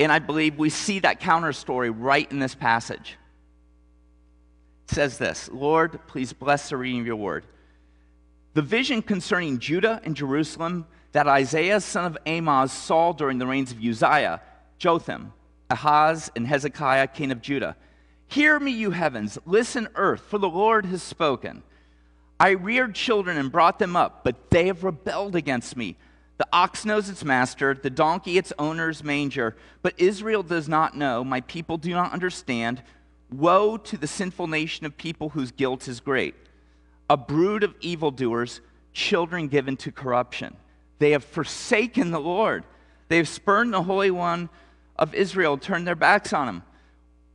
And 0.00 0.10
I 0.10 0.18
believe 0.18 0.58
we 0.58 0.70
see 0.70 0.98
that 1.00 1.20
counter 1.20 1.52
story 1.52 1.90
right 1.90 2.30
in 2.30 2.38
this 2.38 2.54
passage. 2.54 3.16
It 4.88 4.94
says 4.94 5.18
this 5.18 5.48
Lord, 5.52 6.00
please 6.06 6.32
bless 6.32 6.70
the 6.70 6.76
reading 6.76 7.00
of 7.00 7.06
your 7.06 7.16
word. 7.16 7.46
The 8.54 8.62
vision 8.62 9.00
concerning 9.00 9.58
Judah 9.58 10.00
and 10.04 10.14
Jerusalem 10.14 10.86
that 11.12 11.28
Isaiah, 11.28 11.80
son 11.80 12.04
of 12.06 12.18
Amoz, 12.26 12.72
saw 12.72 13.12
during 13.12 13.38
the 13.38 13.46
reigns 13.46 13.70
of 13.70 13.78
Uzziah, 13.78 14.40
Jotham, 14.78 15.32
Ahaz, 15.70 16.30
and 16.34 16.46
Hezekiah, 16.46 17.06
king 17.08 17.30
of 17.30 17.40
Judah. 17.40 17.76
Hear 18.26 18.58
me, 18.58 18.72
you 18.72 18.90
heavens, 18.90 19.38
listen, 19.44 19.88
earth, 19.94 20.22
for 20.22 20.38
the 20.38 20.48
Lord 20.48 20.86
has 20.86 21.02
spoken. 21.02 21.62
I 22.40 22.50
reared 22.50 22.94
children 22.94 23.36
and 23.36 23.52
brought 23.52 23.78
them 23.78 23.94
up, 23.94 24.24
but 24.24 24.50
they 24.50 24.66
have 24.66 24.84
rebelled 24.84 25.36
against 25.36 25.76
me. 25.76 25.96
The 26.38 26.48
ox 26.52 26.84
knows 26.84 27.08
its 27.08 27.24
master, 27.24 27.74
the 27.74 27.90
donkey 27.90 28.38
its 28.38 28.52
owner's 28.58 29.04
manger, 29.04 29.54
but 29.82 29.94
Israel 29.96 30.42
does 30.42 30.68
not 30.68 30.96
know, 30.96 31.22
my 31.22 31.42
people 31.42 31.76
do 31.76 31.90
not 31.90 32.12
understand. 32.12 32.82
Woe 33.30 33.76
to 33.76 33.96
the 33.96 34.06
sinful 34.06 34.46
nation 34.46 34.84
of 34.86 34.96
people 34.96 35.28
whose 35.28 35.52
guilt 35.52 35.86
is 35.86 36.00
great. 36.00 36.34
A 37.08 37.16
brood 37.16 37.62
of 37.62 37.74
evildoers, 37.80 38.60
children 38.92 39.48
given 39.48 39.76
to 39.76 39.92
corruption. 39.92 40.56
They 41.02 41.10
have 41.10 41.24
forsaken 41.24 42.12
the 42.12 42.20
Lord. 42.20 42.62
They 43.08 43.16
have 43.16 43.26
spurned 43.26 43.74
the 43.74 43.82
Holy 43.82 44.12
One 44.12 44.48
of 44.94 45.16
Israel, 45.16 45.58
turned 45.58 45.84
their 45.84 45.96
backs 45.96 46.32
on 46.32 46.48
him. 46.48 46.62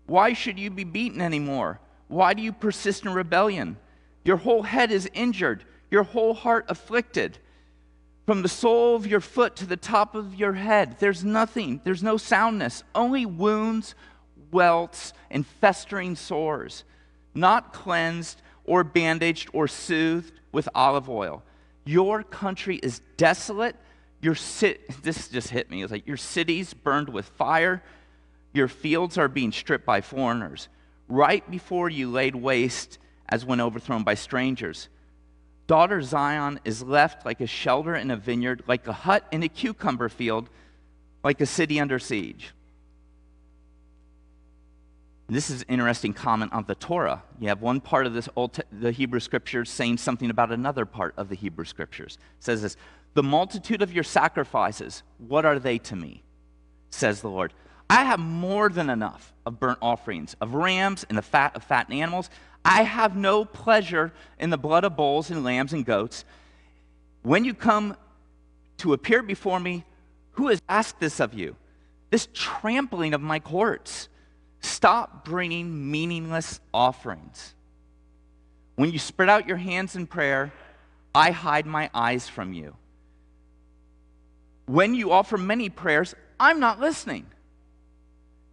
Why 0.06 0.32
should 0.32 0.58
you 0.58 0.70
be 0.70 0.86
beaten 0.86 1.20
anymore? 1.20 1.82
Why 2.08 2.34
do 2.34 2.42
you 2.42 2.54
persist 2.54 3.04
in 3.04 3.14
rebellion? 3.14 3.76
Your 4.24 4.38
whole 4.38 4.64
head 4.64 4.90
is 4.90 5.10
injured, 5.14 5.66
your 5.92 6.04
whole 6.04 6.34
heart 6.34 6.64
afflicted. 6.70 7.40
From 8.26 8.42
the 8.42 8.48
sole 8.48 8.96
of 8.96 9.06
your 9.06 9.20
foot 9.20 9.58
to 9.58 9.66
the 9.66 9.76
top 9.76 10.16
of 10.16 10.34
your 10.36 10.54
head, 10.54 10.96
there's 11.00 11.26
nothing, 11.26 11.82
there's 11.84 12.02
no 12.02 12.16
soundness, 12.16 12.86
only 12.96 13.26
wounds, 13.26 13.96
welts, 14.50 15.12
and 15.30 15.46
festering 15.46 16.16
sores, 16.16 16.86
not 17.36 17.74
cleansed 17.74 18.42
or 18.64 18.86
bandaged 18.86 19.50
or 19.52 19.68
soothed 19.68 20.40
with 20.54 20.70
olive 20.74 21.10
oil. 21.10 21.44
Your 21.88 22.22
country 22.22 22.77
is 22.77 23.01
desolate. 23.15 23.75
Your 24.22 24.36
city, 24.36 24.79
this 25.03 25.29
just 25.29 25.50
hit 25.50 25.72
me. 25.72 25.84
It's 25.84 25.91
like 25.91 26.06
your 26.06 26.17
cities 26.17 26.74
burned 26.74 27.10
with 27.10 27.25
fire. 27.25 27.82
Your 28.53 28.67
fields 28.67 29.17
are 29.17 29.27
being 29.27 29.51
stripped 29.51 29.86
by 29.86 30.01
foreigners. 30.01 30.67
Right 31.08 31.50
before 31.50 31.89
you 31.89 32.10
laid 32.12 32.36
waste 32.36 32.98
as 33.29 33.46
when 33.46 33.62
overthrown 33.62 34.03
by 34.03 34.15
strangers. 34.15 34.89
Daughter 35.67 36.01
Zion 36.01 36.60
is 36.65 36.84
left 36.84 37.25
like 37.25 37.41
a 37.41 37.48
shelter 37.48 37.96
in 37.96 38.12
a 38.12 38.17
vineyard, 38.17 38.63
like 38.67 38.88
a 38.88 38.94
hut 38.94 39.25
in 39.32 39.44
a 39.44 39.50
cucumber 39.50 40.10
field, 40.10 40.50
like 41.24 41.39
a 41.41 41.46
city 41.46 41.79
under 41.79 42.00
siege. 42.00 42.51
This 45.29 45.50
is 45.50 45.62
an 45.63 45.67
interesting 45.67 46.13
comment 46.13 46.53
on 46.53 46.63
the 46.63 46.75
Torah. 46.75 47.24
You 47.39 47.50
have 47.50 47.62
one 47.62 47.81
part 47.81 48.05
of 48.05 48.13
this 48.13 48.29
old 48.36 48.60
the 48.72 48.91
Hebrew 48.91 49.19
scriptures 49.19 49.69
saying 49.69 49.98
something 49.98 50.29
about 50.29 50.53
another 50.53 50.86
part 50.86 51.13
of 51.17 51.27
the 51.27 51.36
Hebrew 51.36 51.65
scriptures. 51.65 52.17
It 52.38 52.43
says 52.43 52.62
this, 52.62 52.77
"The 53.13 53.24
multitude 53.24 53.81
of 53.81 53.91
your 53.91 54.05
sacrifices, 54.05 55.03
what 55.17 55.46
are 55.46 55.60
they 55.60 55.79
to 55.79 55.98
me?" 55.98 56.24
says 56.91 57.19
the 57.22 57.29
Lord. 57.29 57.53
I 57.89 58.05
have 58.05 58.22
more 58.22 58.69
than 58.69 58.89
enough 58.89 59.34
of 59.46 59.60
burnt 59.60 59.79
offerings, 59.81 60.36
of 60.39 60.53
rams 60.53 61.05
and 61.10 61.17
the 61.17 61.22
fat 61.22 61.55
of 61.55 61.63
fattened 61.63 62.00
animals. 62.00 62.29
I 62.63 62.84
have 62.84 63.15
no 63.15 63.43
pleasure 63.43 64.13
in 64.39 64.50
the 64.50 64.57
blood 64.57 64.86
of 64.86 64.96
bulls 64.96 65.29
and 65.29 65.43
lambs 65.43 65.74
and 65.74 65.86
goats. 65.86 66.24
When 67.22 67.43
you 67.43 67.53
come 67.53 67.98
to 68.77 68.93
appear 68.93 69.22
before 69.22 69.60
me, 69.60 69.84
who 70.31 70.48
has 70.48 70.62
asked 70.69 71.00
this 71.00 71.19
of 71.19 71.34
you? 71.34 71.57
This 72.12 72.29
trampling 72.34 73.13
of 73.13 73.22
my 73.22 73.39
courts. 73.39 74.07
Stop 74.62 75.26
bringing 75.26 75.92
meaningless 75.92 76.60
offerings. 76.74 77.54
When 78.76 78.92
you 78.92 79.00
spread 79.00 79.30
out 79.30 79.48
your 79.48 79.58
hands 79.58 79.96
in 79.96 80.08
prayer, 80.08 80.52
I 81.14 81.32
hide 81.32 81.66
my 81.66 81.90
eyes 81.94 82.30
from 82.30 82.54
you. 82.54 82.76
When 84.68 84.94
you 84.94 85.12
offer 85.12 85.38
many 85.38 85.70
prayers, 85.70 86.14
I'm 86.40 86.60
not 86.60 86.80
listening. 86.80 87.26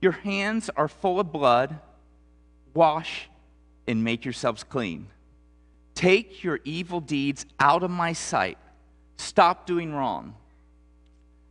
Your 0.01 0.13
hands 0.13 0.71
are 0.77 0.89
full 0.89 1.21
of 1.21 1.33
blood. 1.33 1.79
Wash 2.73 3.29
and 3.87 4.03
make 4.03 4.25
yourselves 4.25 4.65
clean. 4.65 5.09
Take 5.95 6.43
your 6.43 6.61
evil 6.65 7.01
deeds 7.01 7.47
out 7.61 7.83
of 7.83 7.91
my 7.91 8.13
sight. 8.13 8.59
Stop 9.17 9.67
doing 9.67 9.93
wrong. 9.93 10.35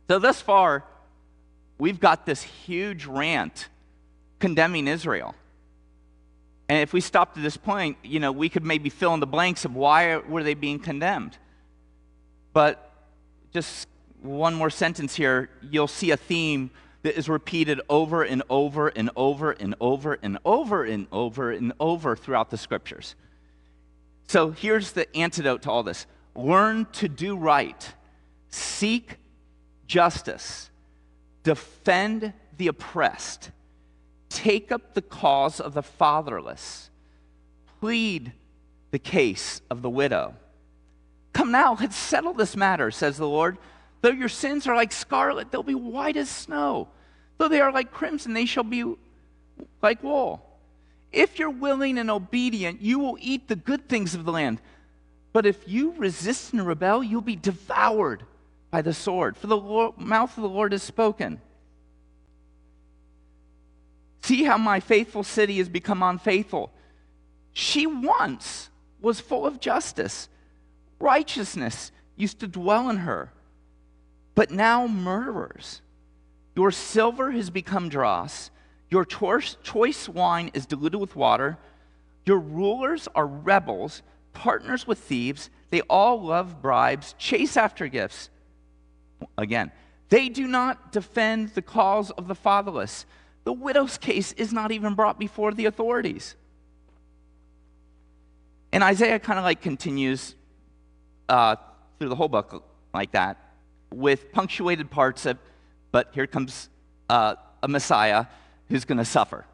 So, 0.08 0.18
thus 0.18 0.40
far, 0.40 0.84
we've 1.78 2.00
got 2.00 2.26
this 2.26 2.42
huge 2.42 3.06
rant 3.06 3.68
condemning 4.44 4.86
Israel. 4.86 5.34
And 6.68 6.80
if 6.80 6.92
we 6.92 7.00
stopped 7.00 7.38
at 7.38 7.42
this 7.42 7.56
point, 7.56 7.96
you 8.02 8.20
know, 8.20 8.30
we 8.30 8.50
could 8.50 8.62
maybe 8.62 8.90
fill 8.90 9.14
in 9.14 9.20
the 9.20 9.26
blanks 9.26 9.64
of 9.64 9.74
why 9.74 10.18
were 10.18 10.42
they 10.42 10.52
being 10.52 10.78
condemned. 10.78 11.38
But 12.52 12.92
just 13.54 13.88
one 14.20 14.52
more 14.52 14.68
sentence 14.68 15.14
here, 15.14 15.48
you'll 15.62 15.88
see 15.88 16.10
a 16.10 16.18
theme 16.18 16.70
that 17.04 17.16
is 17.16 17.26
repeated 17.26 17.80
over 17.88 18.22
and 18.22 18.42
over 18.50 18.88
and 18.88 19.08
over 19.16 19.52
and 19.52 19.74
over 19.80 20.18
and 20.22 20.36
over 20.44 20.84
and 20.84 21.06
over 21.10 21.50
and 21.50 21.72
over 21.80 22.14
throughout 22.14 22.50
the 22.50 22.58
scriptures. 22.58 23.14
So 24.26 24.50
here's 24.50 24.92
the 24.92 25.06
antidote 25.16 25.62
to 25.62 25.70
all 25.70 25.82
this 25.82 26.04
learn 26.34 26.86
to 26.92 27.08
do 27.08 27.34
right, 27.34 27.94
seek 28.50 29.16
justice, 29.86 30.68
defend 31.44 32.34
the 32.58 32.66
oppressed, 32.66 33.50
take 34.34 34.72
up 34.72 34.94
the 34.94 35.02
cause 35.02 35.60
of 35.60 35.72
the 35.72 35.82
fatherless, 35.82 36.90
plead 37.80 38.32
the 38.90 38.98
case 38.98 39.62
of 39.70 39.80
the 39.80 39.88
widow. 39.88 40.34
Come 41.32 41.50
now, 41.50 41.76
let's 41.80 41.96
settle 41.96 42.34
this 42.34 42.56
matter, 42.56 42.90
says 42.90 43.16
the 43.16 43.28
Lord. 43.28 43.56
Though 44.02 44.10
your 44.10 44.28
sins 44.28 44.66
are 44.66 44.76
like 44.76 44.92
scarlet, 44.92 45.50
they'll 45.50 45.62
be 45.62 45.74
white 45.74 46.16
as 46.16 46.28
snow. 46.28 46.88
Though 47.38 47.48
they 47.48 47.60
are 47.60 47.72
like 47.72 47.90
crimson, 47.90 48.34
they 48.34 48.44
shall 48.44 48.64
be 48.64 48.94
like 49.80 50.02
wool. 50.02 50.44
If 51.12 51.38
you're 51.38 51.50
willing 51.50 51.96
and 51.98 52.10
obedient, 52.10 52.82
you 52.82 52.98
will 52.98 53.16
eat 53.20 53.48
the 53.48 53.56
good 53.56 53.88
things 53.88 54.14
of 54.14 54.24
the 54.24 54.32
land. 54.32 54.60
But 55.32 55.46
if 55.46 55.68
you 55.68 55.94
resist 55.96 56.52
and 56.52 56.66
rebel, 56.66 57.02
you'll 57.02 57.20
be 57.20 57.36
devoured 57.36 58.24
by 58.70 58.82
the 58.82 58.92
sword. 58.92 59.36
For 59.36 59.46
the 59.46 59.92
mouth 59.96 60.36
of 60.36 60.42
the 60.42 60.48
Lord 60.48 60.72
has 60.72 60.82
spoken. 60.82 61.40
See 64.24 64.44
how 64.44 64.56
my 64.56 64.80
faithful 64.80 65.22
city 65.22 65.58
has 65.58 65.68
become 65.68 66.02
unfaithful. 66.02 66.72
She 67.52 67.86
once 67.86 68.70
was 69.00 69.20
full 69.20 69.46
of 69.46 69.60
justice, 69.60 70.28
righteousness 70.98 71.92
used 72.16 72.40
to 72.40 72.48
dwell 72.48 72.88
in 72.88 72.98
her 72.98 73.32
but 74.34 74.50
now 74.50 74.86
murderers. 74.86 75.80
Your 76.56 76.70
silver 76.70 77.32
has 77.32 77.50
become 77.50 77.88
dross, 77.88 78.50
your 78.90 79.04
choice, 79.04 80.08
wine 80.08 80.50
is 80.54 80.66
diluted 80.66 81.00
with 81.00 81.16
water. 81.16 81.58
Your 82.26 82.38
rulers 82.38 83.08
are 83.14 83.26
rebels, 83.26 84.02
partners 84.32 84.86
with 84.86 84.98
thieves. 84.98 85.50
They 85.70 85.80
all 85.82 86.22
love 86.22 86.62
bribes, 86.62 87.14
chase 87.18 87.56
after 87.56 87.88
gifts. 87.88 88.30
Again, 89.36 89.72
they 90.10 90.28
do 90.28 90.46
not 90.46 90.92
defend 90.92 91.50
the 91.50 91.62
cause 91.62 92.10
of 92.12 92.28
the 92.28 92.34
fatherless. 92.34 93.04
The 93.44 93.52
widow's 93.52 93.98
case 93.98 94.32
is 94.32 94.52
not 94.52 94.72
even 94.72 94.94
brought 94.94 95.18
before 95.18 95.52
the 95.52 95.66
authorities. 95.66 96.34
And 98.72 98.82
Isaiah 98.82 99.18
kind 99.18 99.38
of 99.38 99.44
like 99.44 99.60
continues 99.60 100.34
uh, 101.28 101.56
through 101.98 102.08
the 102.08 102.16
whole 102.16 102.28
book 102.28 102.64
like 102.92 103.12
that 103.12 103.38
with 103.92 104.32
punctuated 104.32 104.90
parts 104.90 105.26
of, 105.26 105.38
but 105.92 106.10
here 106.12 106.26
comes 106.26 106.68
uh, 107.08 107.34
a 107.62 107.68
Messiah 107.68 108.26
who's 108.68 108.84
going 108.84 108.98
to 108.98 109.04
suffer. 109.04 109.44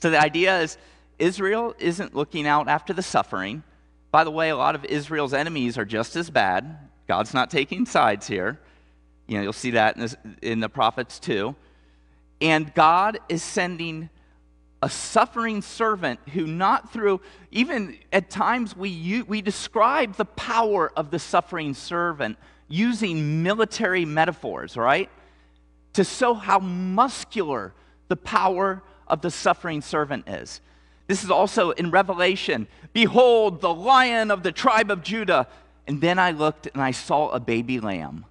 So 0.00 0.10
the 0.10 0.20
idea 0.20 0.60
is 0.60 0.76
Israel 1.18 1.74
isn't 1.78 2.14
looking 2.14 2.46
out 2.46 2.68
after 2.68 2.92
the 2.92 3.02
suffering. 3.02 3.62
By 4.10 4.24
the 4.24 4.30
way, 4.30 4.50
a 4.50 4.56
lot 4.56 4.74
of 4.74 4.84
Israel's 4.84 5.32
enemies 5.32 5.78
are 5.78 5.84
just 5.84 6.16
as 6.16 6.28
bad. 6.28 6.76
God's 7.08 7.32
not 7.32 7.50
taking 7.50 7.86
sides 7.86 8.26
here. 8.26 8.58
You 9.26 9.36
know, 9.36 9.42
you'll 9.44 9.52
see 9.52 9.70
that 9.70 9.96
in, 9.96 10.02
this, 10.02 10.16
in 10.42 10.60
the 10.60 10.68
prophets 10.68 11.18
too. 11.18 11.54
And 12.42 12.74
God 12.74 13.20
is 13.28 13.40
sending 13.40 14.10
a 14.82 14.90
suffering 14.90 15.62
servant 15.62 16.18
who, 16.34 16.44
not 16.44 16.92
through, 16.92 17.20
even 17.52 17.96
at 18.12 18.30
times 18.30 18.76
we, 18.76 19.22
we 19.22 19.40
describe 19.40 20.16
the 20.16 20.24
power 20.24 20.92
of 20.96 21.12
the 21.12 21.20
suffering 21.20 21.72
servant 21.72 22.36
using 22.66 23.44
military 23.44 24.04
metaphors, 24.04 24.76
right? 24.76 25.08
To 25.92 26.02
show 26.02 26.34
how 26.34 26.58
muscular 26.58 27.72
the 28.08 28.16
power 28.16 28.82
of 29.06 29.20
the 29.20 29.30
suffering 29.30 29.80
servant 29.80 30.28
is. 30.28 30.60
This 31.06 31.22
is 31.22 31.30
also 31.30 31.70
in 31.70 31.92
Revelation. 31.92 32.66
Behold, 32.92 33.60
the 33.60 33.72
lion 33.72 34.32
of 34.32 34.42
the 34.42 34.50
tribe 34.50 34.90
of 34.90 35.04
Judah. 35.04 35.46
And 35.86 36.00
then 36.00 36.18
I 36.18 36.32
looked 36.32 36.66
and 36.72 36.82
I 36.82 36.90
saw 36.90 37.28
a 37.28 37.38
baby 37.38 37.78
lamb. 37.78 38.24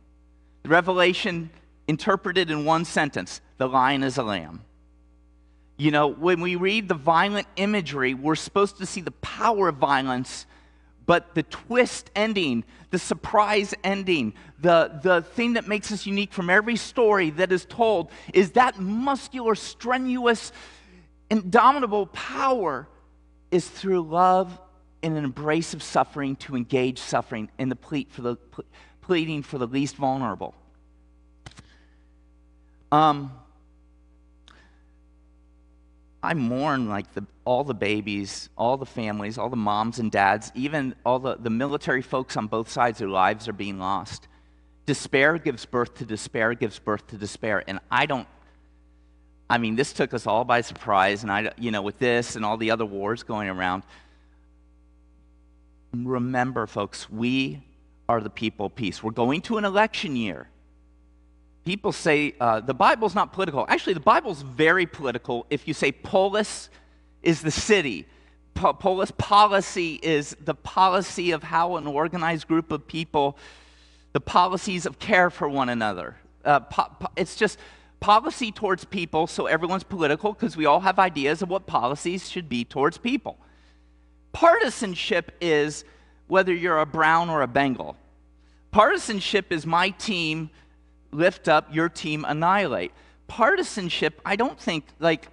Revelation 0.65 1.50
interpreted 1.88 2.51
in 2.51 2.65
one 2.65 2.84
sentence 2.84 3.39
the 3.62 3.68
lion 3.68 4.01
is 4.01 4.18
a 4.18 4.24
lamb. 4.24 4.63
You 5.77 5.91
know, 5.91 6.08
when 6.08 6.41
we 6.41 6.56
read 6.56 6.88
the 6.88 6.96
violent 6.96 7.46
imagery, 7.58 8.15
we're 8.15 8.34
supposed 8.34 8.80
to 8.80 8.88
see 8.88 9.01
the 9.01 9.12
power 9.12 9.68
of 9.68 9.75
violence, 9.75 10.48
but 11.06 11.36
the 11.36 11.44
twist 11.44 12.10
ending, 12.15 12.63
the 12.89 12.98
surprise 12.98 13.75
ending, 13.84 14.34
the, 14.60 15.00
the 15.03 15.22
thing 15.22 15.53
that 15.53 15.68
makes 15.68 15.91
us 15.91 16.08
unique 16.08 16.34
from 16.34 16.50
every 16.50 16.75
story 16.75 17.30
that 17.30 17.51
is 17.51 17.65
told 17.65 18.10
is 18.34 18.53
that 18.53 18.80
muscular, 18.80 19.53
strenuous, 19.53 20.51
indomitable 21.30 22.08
power 22.08 22.88
is 23.51 23.70
through 23.70 24.01
love 24.01 24.60
and 25.03 25.15
an 25.15 25.24
embrace 25.24 25.75
of 25.75 25.84
suffering 25.84 26.36
to 26.38 26.56
engage 26.56 26.98
suffering 26.98 27.48
and 27.60 27.70
the 27.70 27.75
plead 27.75 28.10
for 28.10 28.24
the 28.24 28.38
pleading 29.01 29.44
for 29.44 29.60
the 29.60 29.68
least 29.68 29.98
vulnerable. 29.98 30.56
Um, 32.91 33.32
I 36.23 36.35
mourn 36.35 36.87
like 36.87 37.13
the, 37.13 37.25
all 37.45 37.63
the 37.63 37.73
babies, 37.73 38.49
all 38.55 38.77
the 38.77 38.85
families, 38.85 39.37
all 39.37 39.49
the 39.49 39.55
moms 39.55 39.97
and 39.97 40.11
dads, 40.11 40.51
even 40.53 40.93
all 41.03 41.19
the, 41.19 41.35
the 41.35 41.49
military 41.49 42.03
folks 42.03 42.37
on 42.37 42.47
both 42.47 42.69
sides, 42.69 42.99
their 42.99 43.09
lives 43.09 43.47
are 43.47 43.53
being 43.53 43.79
lost. 43.79 44.27
Despair 44.85 45.37
gives 45.39 45.65
birth 45.65 45.95
to 45.95 46.05
despair, 46.05 46.53
gives 46.53 46.77
birth 46.77 47.07
to 47.07 47.17
despair. 47.17 47.63
And 47.67 47.79
I 47.89 48.05
don't, 48.05 48.27
I 49.49 49.57
mean, 49.57 49.75
this 49.75 49.93
took 49.93 50.13
us 50.13 50.27
all 50.27 50.43
by 50.43 50.61
surprise. 50.61 51.23
And 51.23 51.31
I, 51.31 51.51
you 51.57 51.71
know, 51.71 51.81
with 51.81 51.97
this 51.97 52.35
and 52.35 52.45
all 52.45 52.57
the 52.57 52.71
other 52.71 52.85
wars 52.85 53.23
going 53.23 53.49
around, 53.49 53.83
remember, 55.93 56.67
folks, 56.67 57.09
we 57.09 57.63
are 58.07 58.21
the 58.21 58.29
people 58.29 58.67
of 58.67 58.75
peace. 58.75 59.01
We're 59.01 59.11
going 59.11 59.41
to 59.43 59.57
an 59.57 59.65
election 59.65 60.15
year. 60.15 60.47
People 61.65 61.91
say 61.91 62.34
uh, 62.39 62.60
the 62.60 62.74
Bible's 62.74 63.13
not 63.13 63.34
political. 63.34 63.65
Actually, 63.70 63.94
the 63.94 64.00
Bible's 64.00 64.41
very 64.41 64.86
political. 64.86 65.46
If 65.50 65.68
you 65.68 65.74
say 65.74 65.91
polis 65.91 66.70
is 67.22 67.41
the 67.41 67.51
city, 67.51 68.08
polis 68.56 69.12
policy 69.12 70.00
is 70.01 70.36
the 70.44 70.56
policy 70.56 71.32
of 71.32 71.44
how 71.44 71.77
an 71.77 71.86
organized 71.86 72.48
group 72.48 72.72
of 72.72 72.88
people, 72.88 73.38
the 74.13 74.20
policies 74.20 74.86
of 74.86 74.98
care 74.98 75.30
for 75.30 75.48
one 75.48 75.70
another. 75.70 76.15
Uh, 76.44 76.60
po- 76.62 76.91
po- 77.00 77.12
it's 77.15 77.36
just 77.36 77.60
policy 78.00 78.51
towards 78.51 78.84
people, 78.84 79.27
so 79.27 79.46
everyone's 79.46 79.84
political 79.84 80.34
because 80.34 80.58
we 80.58 80.65
all 80.65 80.80
have 80.80 80.98
ideas 80.98 81.44
of 81.44 81.50
what 81.50 81.68
policies 81.68 82.30
should 82.30 82.50
be 82.50 82.65
towards 82.65 82.98
people. 82.98 83.38
Partisanship 84.34 85.32
is 85.39 85.86
whether 86.27 86.53
you're 86.53 86.80
a 86.80 86.86
brown 86.86 87.30
or 87.30 87.44
a 87.44 87.48
Bengal. 87.48 87.96
Partisanship 88.72 89.51
is 89.51 89.65
my 89.65 89.89
team 89.89 90.50
lift 91.12 91.48
up, 91.48 91.74
your 91.74 91.89
team 91.89 92.25
annihilate. 92.27 92.91
Partisanship, 93.27 94.20
I 94.25 94.36
don't 94.36 94.60
think, 94.60 94.86
like, 95.00 95.27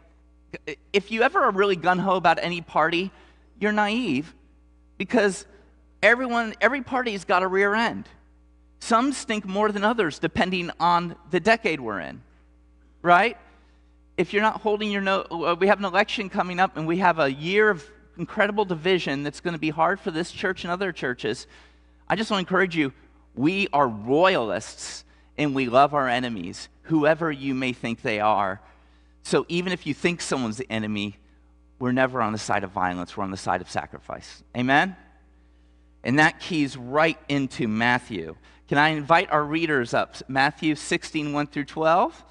if 0.92 1.10
you 1.10 1.22
ever 1.22 1.40
are 1.40 1.50
really 1.50 1.76
gun 1.76 1.98
ho 1.98 2.16
about 2.16 2.38
any 2.40 2.60
party, 2.60 3.10
you're 3.60 3.72
naive 3.72 4.34
because 4.96 5.46
everyone, 6.02 6.54
every 6.60 6.82
party's 6.82 7.24
got 7.24 7.42
a 7.42 7.46
rear 7.46 7.74
end. 7.74 8.08
Some 8.80 9.12
stink 9.12 9.44
more 9.44 9.72
than 9.72 9.84
others 9.84 10.18
depending 10.18 10.70
on 10.78 11.16
the 11.30 11.40
decade 11.40 11.80
we're 11.80 12.00
in, 12.00 12.22
right? 13.02 13.36
If 14.16 14.32
you're 14.32 14.42
not 14.42 14.60
holding 14.60 14.90
your 14.90 15.02
note, 15.02 15.26
uh, 15.30 15.56
we 15.58 15.66
have 15.66 15.78
an 15.78 15.84
election 15.84 16.28
coming 16.28 16.60
up 16.60 16.76
and 16.76 16.86
we 16.86 16.98
have 16.98 17.18
a 17.18 17.32
year 17.32 17.70
of 17.70 17.84
incredible 18.16 18.64
division 18.64 19.22
that's 19.22 19.40
going 19.40 19.54
to 19.54 19.60
be 19.60 19.70
hard 19.70 20.00
for 20.00 20.10
this 20.10 20.30
church 20.32 20.64
and 20.64 20.70
other 20.70 20.92
churches. 20.92 21.46
I 22.08 22.16
just 22.16 22.30
want 22.30 22.46
to 22.46 22.48
encourage 22.48 22.76
you 22.76 22.92
we 23.34 23.68
are 23.72 23.86
royalists 23.86 25.04
and 25.38 25.54
we 25.54 25.66
love 25.68 25.94
our 25.94 26.08
enemies, 26.08 26.68
whoever 26.82 27.30
you 27.30 27.54
may 27.54 27.72
think 27.72 28.02
they 28.02 28.18
are. 28.18 28.60
So 29.22 29.46
even 29.48 29.72
if 29.72 29.86
you 29.86 29.94
think 29.94 30.20
someone's 30.20 30.56
the 30.56 30.70
enemy, 30.70 31.16
we're 31.78 31.92
never 31.92 32.20
on 32.20 32.32
the 32.32 32.38
side 32.38 32.64
of 32.64 32.72
violence, 32.72 33.16
we're 33.16 33.24
on 33.24 33.30
the 33.30 33.36
side 33.36 33.60
of 33.60 33.70
sacrifice. 33.70 34.42
Amen? 34.56 34.96
And 36.02 36.18
that 36.18 36.40
keys 36.40 36.76
right 36.76 37.18
into 37.28 37.68
Matthew. 37.68 38.36
Can 38.68 38.78
I 38.78 38.88
invite 38.88 39.30
our 39.30 39.44
readers 39.44 39.94
up? 39.94 40.16
Matthew 40.28 40.74
16, 40.74 41.32
1 41.32 41.46
through 41.46 41.64
12. 41.64 42.24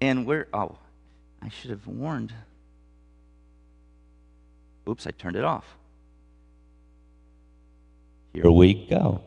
And 0.00 0.26
we're, 0.26 0.48
oh, 0.52 0.76
I 1.40 1.48
should 1.48 1.70
have 1.70 1.86
warned. 1.86 2.32
Oops, 4.88 5.06
I 5.06 5.10
turned 5.12 5.36
it 5.36 5.44
off. 5.44 5.64
Here 8.32 8.50
we 8.50 8.86
go. 8.86 9.22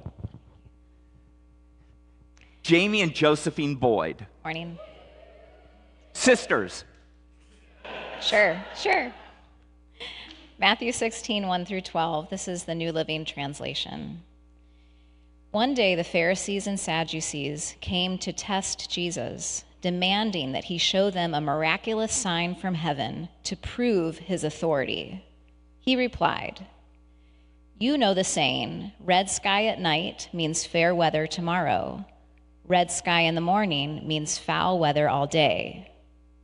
Jamie 2.63 3.02
and 3.02 3.13
Josephine 3.13 3.76
Boyd. 3.76 4.28
Morning. 4.43 4.78
Sisters. 6.13 6.84
Sure, 8.21 8.63
sure. 8.76 9.12
Matthew 10.60 10.91
16, 10.91 11.47
1 11.47 11.65
through 11.65 11.82
12. 11.82 12.30
This 12.30 12.47
is 12.47 12.65
the 12.65 12.76
New 12.76 12.91
Living 12.91 13.26
Translation. 13.26 14.21
One 15.50 15.74
day, 15.74 15.95
the 15.95 16.04
Pharisees 16.04 16.67
and 16.67 16.80
Sadducees 16.80 17.76
came 17.82 18.19
to 18.19 18.32
test 18.32 18.91
Jesus, 18.91 19.65
demanding 19.82 20.52
that 20.52 20.65
he 20.65 20.78
show 20.78 21.10
them 21.10 21.34
a 21.34 21.41
miraculous 21.41 22.13
sign 22.13 22.54
from 22.54 22.76
heaven 22.76 23.28
to 23.43 23.58
prove 23.58 24.19
his 24.19 24.43
authority. 24.43 25.26
He 25.80 25.95
replied, 25.95 26.67
You 27.80 27.97
know 27.97 28.13
the 28.13 28.24
saying, 28.24 28.91
red 29.00 29.32
sky 29.32 29.65
at 29.65 29.80
night 29.80 30.30
means 30.32 30.63
fair 30.63 30.93
weather 30.93 31.26
tomorrow 31.26 32.06
red 32.71 32.89
sky 32.89 33.19
in 33.19 33.36
the 33.36 33.41
morning 33.41 34.01
means 34.07 34.38
foul 34.38 34.79
weather 34.79 35.10
all 35.10 35.27
day. 35.27 35.91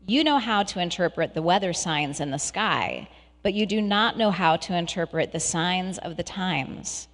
You 0.05 0.25
know 0.25 0.39
how 0.39 0.61
to 0.63 0.81
interpret 0.81 1.33
the 1.33 1.41
weather 1.41 1.71
signs 1.71 2.19
in 2.19 2.31
the 2.31 2.37
sky, 2.37 3.07
but 3.43 3.53
you 3.53 3.65
do 3.65 3.81
not 3.81 4.17
know 4.17 4.29
how 4.29 4.57
to 4.57 4.75
interpret 4.75 5.31
the 5.31 5.39
signs 5.39 5.97
of 5.99 6.17
the 6.17 6.23
times. 6.23 7.07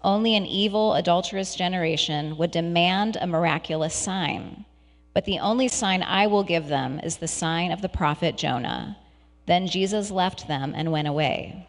Only 0.00 0.34
an 0.36 0.46
evil, 0.46 0.94
adulterous 0.94 1.54
generation 1.54 2.38
would 2.38 2.50
demand 2.50 3.18
a 3.20 3.26
miraculous 3.26 3.94
sign. 3.94 4.64
But 5.12 5.26
the 5.26 5.38
only 5.38 5.68
sign 5.68 6.02
I 6.02 6.26
will 6.26 6.42
give 6.42 6.68
them 6.68 6.98
is 7.00 7.18
the 7.18 7.28
sign 7.28 7.72
of 7.72 7.82
the 7.82 7.90
prophet 7.90 8.38
Jonah. 8.38 8.96
Then 9.44 9.66
Jesus 9.66 10.10
left 10.10 10.48
them 10.48 10.72
and 10.74 10.90
went 10.90 11.08
away. 11.08 11.68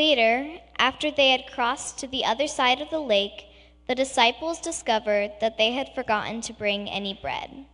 Later, 0.00 0.62
after 0.78 1.10
they 1.10 1.28
had 1.28 1.52
crossed 1.52 1.98
to 1.98 2.06
the 2.06 2.24
other 2.24 2.46
side 2.46 2.80
of 2.80 2.88
the 2.88 3.00
lake, 3.00 3.44
the 3.86 3.94
disciples 3.94 4.58
discovered 4.58 5.32
that 5.42 5.58
they 5.58 5.72
had 5.72 5.94
forgotten 5.94 6.40
to 6.40 6.54
bring 6.54 6.88
any 6.88 7.12
bread. 7.12 7.66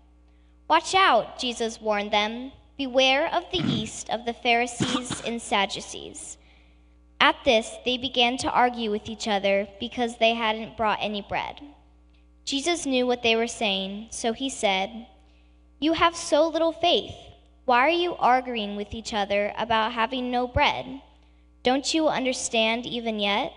Watch 0.67 0.93
out, 0.93 1.39
Jesus 1.39 1.81
warned 1.81 2.11
them. 2.11 2.51
Beware 2.77 3.33
of 3.33 3.45
the 3.53 3.59
yeast 3.75 4.11
of 4.11 4.25
the 4.25 4.33
Pharisees 4.33 5.23
and 5.25 5.41
Sadducees. 5.41 6.37
At 7.21 7.37
this, 7.45 7.77
they 7.85 7.97
began 7.97 8.39
to 8.39 8.51
argue 8.51 8.91
with 8.91 9.09
each 9.09 9.29
other 9.29 9.69
because 9.79 10.17
they 10.17 10.35
hadn't 10.35 10.77
brought 10.77 10.99
any 11.01 11.23
bread. 11.23 11.61
Jesus 12.45 12.87
knew 12.87 13.07
what 13.07 13.23
they 13.23 13.37
were 13.37 13.47
saying, 13.47 14.09
so 14.11 14.33
he 14.33 14.51
said, 14.51 15.07
You 15.79 15.93
have 15.93 16.17
so 16.17 16.49
little 16.49 16.73
faith. 16.73 17.15
Why 17.67 17.83
are 17.83 18.01
you 18.05 18.17
arguing 18.17 18.75
with 18.75 18.95
each 18.95 19.15
other 19.15 19.53
about 19.57 19.93
having 19.93 20.33
no 20.33 20.49
bread? 20.49 21.03
Don't 21.67 21.93
you 21.93 22.07
understand 22.07 22.87
even 22.87 23.19
yet? 23.19 23.53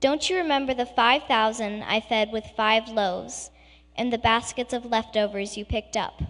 Don't 0.00 0.28
you 0.28 0.36
remember 0.36 0.74
the 0.74 0.84
5,000 0.84 1.82
I 1.82 1.98
fed 1.98 2.30
with 2.30 2.44
five 2.54 2.90
loaves 2.90 3.50
and 3.96 4.12
the 4.12 4.18
baskets 4.18 4.74
of 4.74 4.84
leftovers 4.84 5.56
you 5.56 5.64
picked 5.64 5.96
up? 5.96 6.20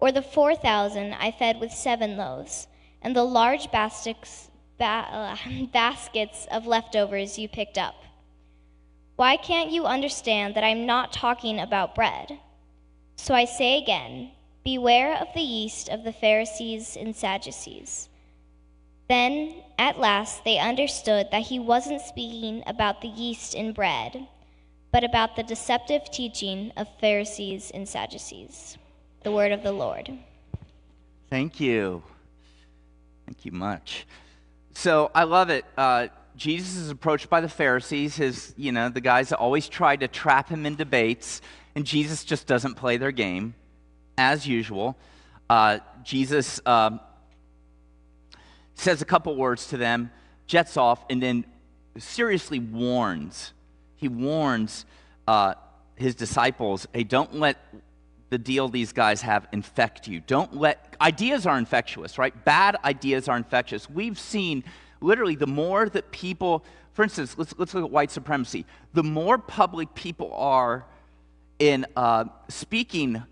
Or 0.00 0.12
the 0.12 0.20
4,000 0.20 1.14
I 1.14 1.30
fed 1.30 1.58
with 1.58 1.72
seven 1.72 2.18
loaves 2.18 2.66
and 3.00 3.16
the 3.16 3.24
large 3.24 3.72
baskets, 3.72 4.50
ba- 4.76 5.08
uh, 5.10 5.36
baskets 5.72 6.46
of 6.50 6.66
leftovers 6.66 7.38
you 7.38 7.48
picked 7.48 7.78
up? 7.78 7.94
Why 9.16 9.38
can't 9.38 9.70
you 9.70 9.86
understand 9.86 10.54
that 10.54 10.64
I'm 10.64 10.84
not 10.84 11.14
talking 11.14 11.58
about 11.58 11.94
bread? 11.94 12.40
So 13.16 13.34
I 13.34 13.46
say 13.46 13.82
again 13.82 14.32
beware 14.62 15.16
of 15.16 15.28
the 15.34 15.40
yeast 15.40 15.88
of 15.88 16.04
the 16.04 16.12
Pharisees 16.12 16.94
and 16.94 17.16
Sadducees. 17.16 18.10
Then, 19.08 19.54
at 19.78 19.98
last, 19.98 20.44
they 20.44 20.58
understood 20.58 21.28
that 21.30 21.42
he 21.42 21.58
wasn't 21.58 22.00
speaking 22.00 22.62
about 22.66 23.00
the 23.00 23.08
yeast 23.08 23.54
in 23.54 23.72
bread, 23.72 24.28
but 24.92 25.04
about 25.04 25.36
the 25.36 25.42
deceptive 25.42 26.10
teaching 26.10 26.72
of 26.76 26.88
Pharisees 27.00 27.70
and 27.74 27.88
Sadducees. 27.88 28.78
The 29.22 29.32
word 29.32 29.52
of 29.52 29.62
the 29.62 29.72
Lord. 29.72 30.10
Thank 31.28 31.60
you. 31.60 32.02
Thank 33.26 33.44
you 33.44 33.52
much. 33.52 34.06
So 34.74 35.10
I 35.14 35.24
love 35.24 35.50
it. 35.50 35.64
Uh, 35.76 36.08
Jesus 36.36 36.76
is 36.76 36.90
approached 36.90 37.30
by 37.30 37.40
the 37.40 37.48
Pharisees, 37.48 38.16
his, 38.16 38.54
you 38.56 38.72
know, 38.72 38.88
the 38.88 39.00
guys 39.00 39.28
that 39.28 39.38
always 39.38 39.68
try 39.68 39.96
to 39.96 40.08
trap 40.08 40.48
him 40.48 40.66
in 40.66 40.76
debates, 40.76 41.40
and 41.74 41.84
Jesus 41.84 42.24
just 42.24 42.46
doesn't 42.46 42.74
play 42.74 42.96
their 42.96 43.12
game, 43.12 43.54
as 44.18 44.46
usual. 44.46 44.96
Uh, 45.48 45.78
Jesus 46.02 46.60
um, 46.66 47.00
says 48.74 49.02
a 49.02 49.04
couple 49.04 49.34
words 49.36 49.68
to 49.68 49.76
them, 49.76 50.10
jets 50.46 50.76
off, 50.76 51.04
and 51.08 51.22
then 51.22 51.44
seriously 51.98 52.58
warns. 52.58 53.52
He 53.96 54.08
warns 54.08 54.84
uh, 55.26 55.54
his 55.96 56.14
disciples 56.14 56.86
hey, 56.92 57.04
don't 57.04 57.34
let 57.34 57.58
the 58.30 58.38
deal 58.38 58.68
these 58.68 58.92
guys 58.92 59.22
have 59.22 59.46
infect 59.52 60.08
you. 60.08 60.20
Don't 60.20 60.56
let 60.56 60.96
ideas 61.00 61.46
are 61.46 61.56
infectious, 61.56 62.18
right? 62.18 62.44
Bad 62.44 62.76
ideas 62.84 63.28
are 63.28 63.36
infectious. 63.36 63.88
We've 63.88 64.18
seen 64.18 64.64
literally 65.00 65.36
the 65.36 65.46
more 65.46 65.88
that 65.88 66.10
people, 66.10 66.64
for 66.94 67.04
instance, 67.04 67.36
let's, 67.38 67.54
let's 67.58 67.74
look 67.74 67.84
at 67.84 67.90
white 67.90 68.10
supremacy. 68.10 68.66
The 68.92 69.04
more 69.04 69.38
public 69.38 69.94
people 69.94 70.34
are 70.34 70.84
in 71.58 71.86
uh, 71.94 72.24
speaking 72.48 73.22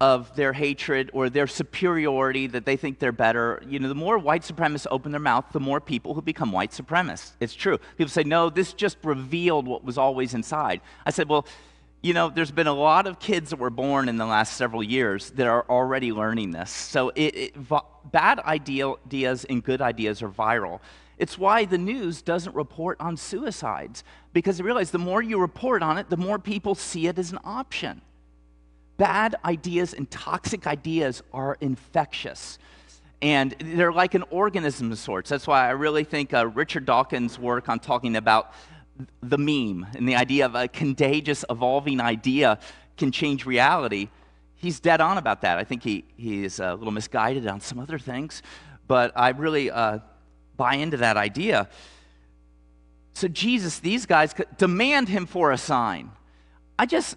of 0.00 0.34
their 0.34 0.52
hatred 0.54 1.10
or 1.12 1.28
their 1.28 1.46
superiority, 1.46 2.46
that 2.46 2.64
they 2.64 2.76
think 2.76 2.98
they're 2.98 3.12
better, 3.12 3.62
you 3.68 3.78
know, 3.78 3.88
the 3.88 3.94
more 3.94 4.18
white 4.18 4.42
supremacists 4.42 4.86
open 4.90 5.12
their 5.12 5.20
mouth, 5.20 5.44
the 5.52 5.60
more 5.60 5.80
people 5.80 6.14
who 6.14 6.22
become 6.22 6.52
white 6.52 6.70
supremacists. 6.70 7.32
It's 7.38 7.54
true. 7.54 7.78
People 7.98 8.10
say, 8.10 8.24
no, 8.24 8.48
this 8.48 8.72
just 8.72 8.96
revealed 9.04 9.66
what 9.66 9.84
was 9.84 9.98
always 9.98 10.32
inside. 10.32 10.80
I 11.04 11.10
said, 11.10 11.28
well, 11.28 11.46
you 12.02 12.14
know, 12.14 12.30
there's 12.30 12.50
been 12.50 12.66
a 12.66 12.72
lot 12.72 13.06
of 13.06 13.18
kids 13.18 13.50
that 13.50 13.58
were 13.58 13.68
born 13.68 14.08
in 14.08 14.16
the 14.16 14.24
last 14.24 14.56
several 14.56 14.82
years 14.82 15.32
that 15.32 15.46
are 15.46 15.66
already 15.68 16.12
learning 16.12 16.52
this. 16.52 16.70
So 16.70 17.10
it, 17.10 17.36
it, 17.36 17.54
bad 18.10 18.40
ideas 18.40 19.44
and 19.44 19.62
good 19.62 19.82
ideas 19.82 20.22
are 20.22 20.30
viral. 20.30 20.80
It's 21.18 21.36
why 21.36 21.66
the 21.66 21.76
news 21.76 22.22
doesn't 22.22 22.56
report 22.56 22.96
on 23.00 23.18
suicides, 23.18 24.02
because 24.32 24.56
they 24.56 24.64
realize 24.64 24.90
the 24.90 24.98
more 24.98 25.20
you 25.20 25.38
report 25.38 25.82
on 25.82 25.98
it, 25.98 26.08
the 26.08 26.16
more 26.16 26.38
people 26.38 26.74
see 26.74 27.06
it 27.06 27.18
as 27.18 27.32
an 27.32 27.38
option. 27.44 28.00
Bad 29.00 29.34
ideas 29.46 29.94
and 29.94 30.10
toxic 30.10 30.66
ideas 30.66 31.22
are 31.32 31.56
infectious. 31.62 32.58
And 33.22 33.56
they're 33.58 33.94
like 33.94 34.12
an 34.12 34.24
organism 34.30 34.92
of 34.92 34.98
sorts. 34.98 35.30
That's 35.30 35.46
why 35.46 35.66
I 35.66 35.70
really 35.70 36.04
think 36.04 36.34
uh, 36.34 36.48
Richard 36.48 36.84
Dawkins' 36.84 37.38
work 37.38 37.70
on 37.70 37.78
talking 37.78 38.14
about 38.14 38.52
the 39.22 39.38
meme 39.38 39.86
and 39.94 40.06
the 40.06 40.16
idea 40.16 40.44
of 40.44 40.54
a 40.54 40.68
contagious, 40.68 41.46
evolving 41.48 41.98
idea 41.98 42.58
can 42.98 43.10
change 43.10 43.46
reality. 43.46 44.10
He's 44.56 44.80
dead 44.80 45.00
on 45.00 45.16
about 45.16 45.40
that. 45.40 45.56
I 45.56 45.64
think 45.64 45.82
he, 45.82 46.04
he 46.18 46.44
is 46.44 46.60
a 46.60 46.74
little 46.74 46.92
misguided 46.92 47.46
on 47.46 47.60
some 47.60 47.78
other 47.78 47.98
things, 47.98 48.42
but 48.86 49.12
I 49.16 49.30
really 49.30 49.70
uh, 49.70 50.00
buy 50.58 50.74
into 50.74 50.98
that 50.98 51.16
idea. 51.16 51.70
So, 53.14 53.28
Jesus, 53.28 53.78
these 53.78 54.04
guys 54.04 54.34
demand 54.58 55.08
him 55.08 55.24
for 55.24 55.52
a 55.52 55.58
sign. 55.58 56.10
I 56.78 56.84
just, 56.84 57.16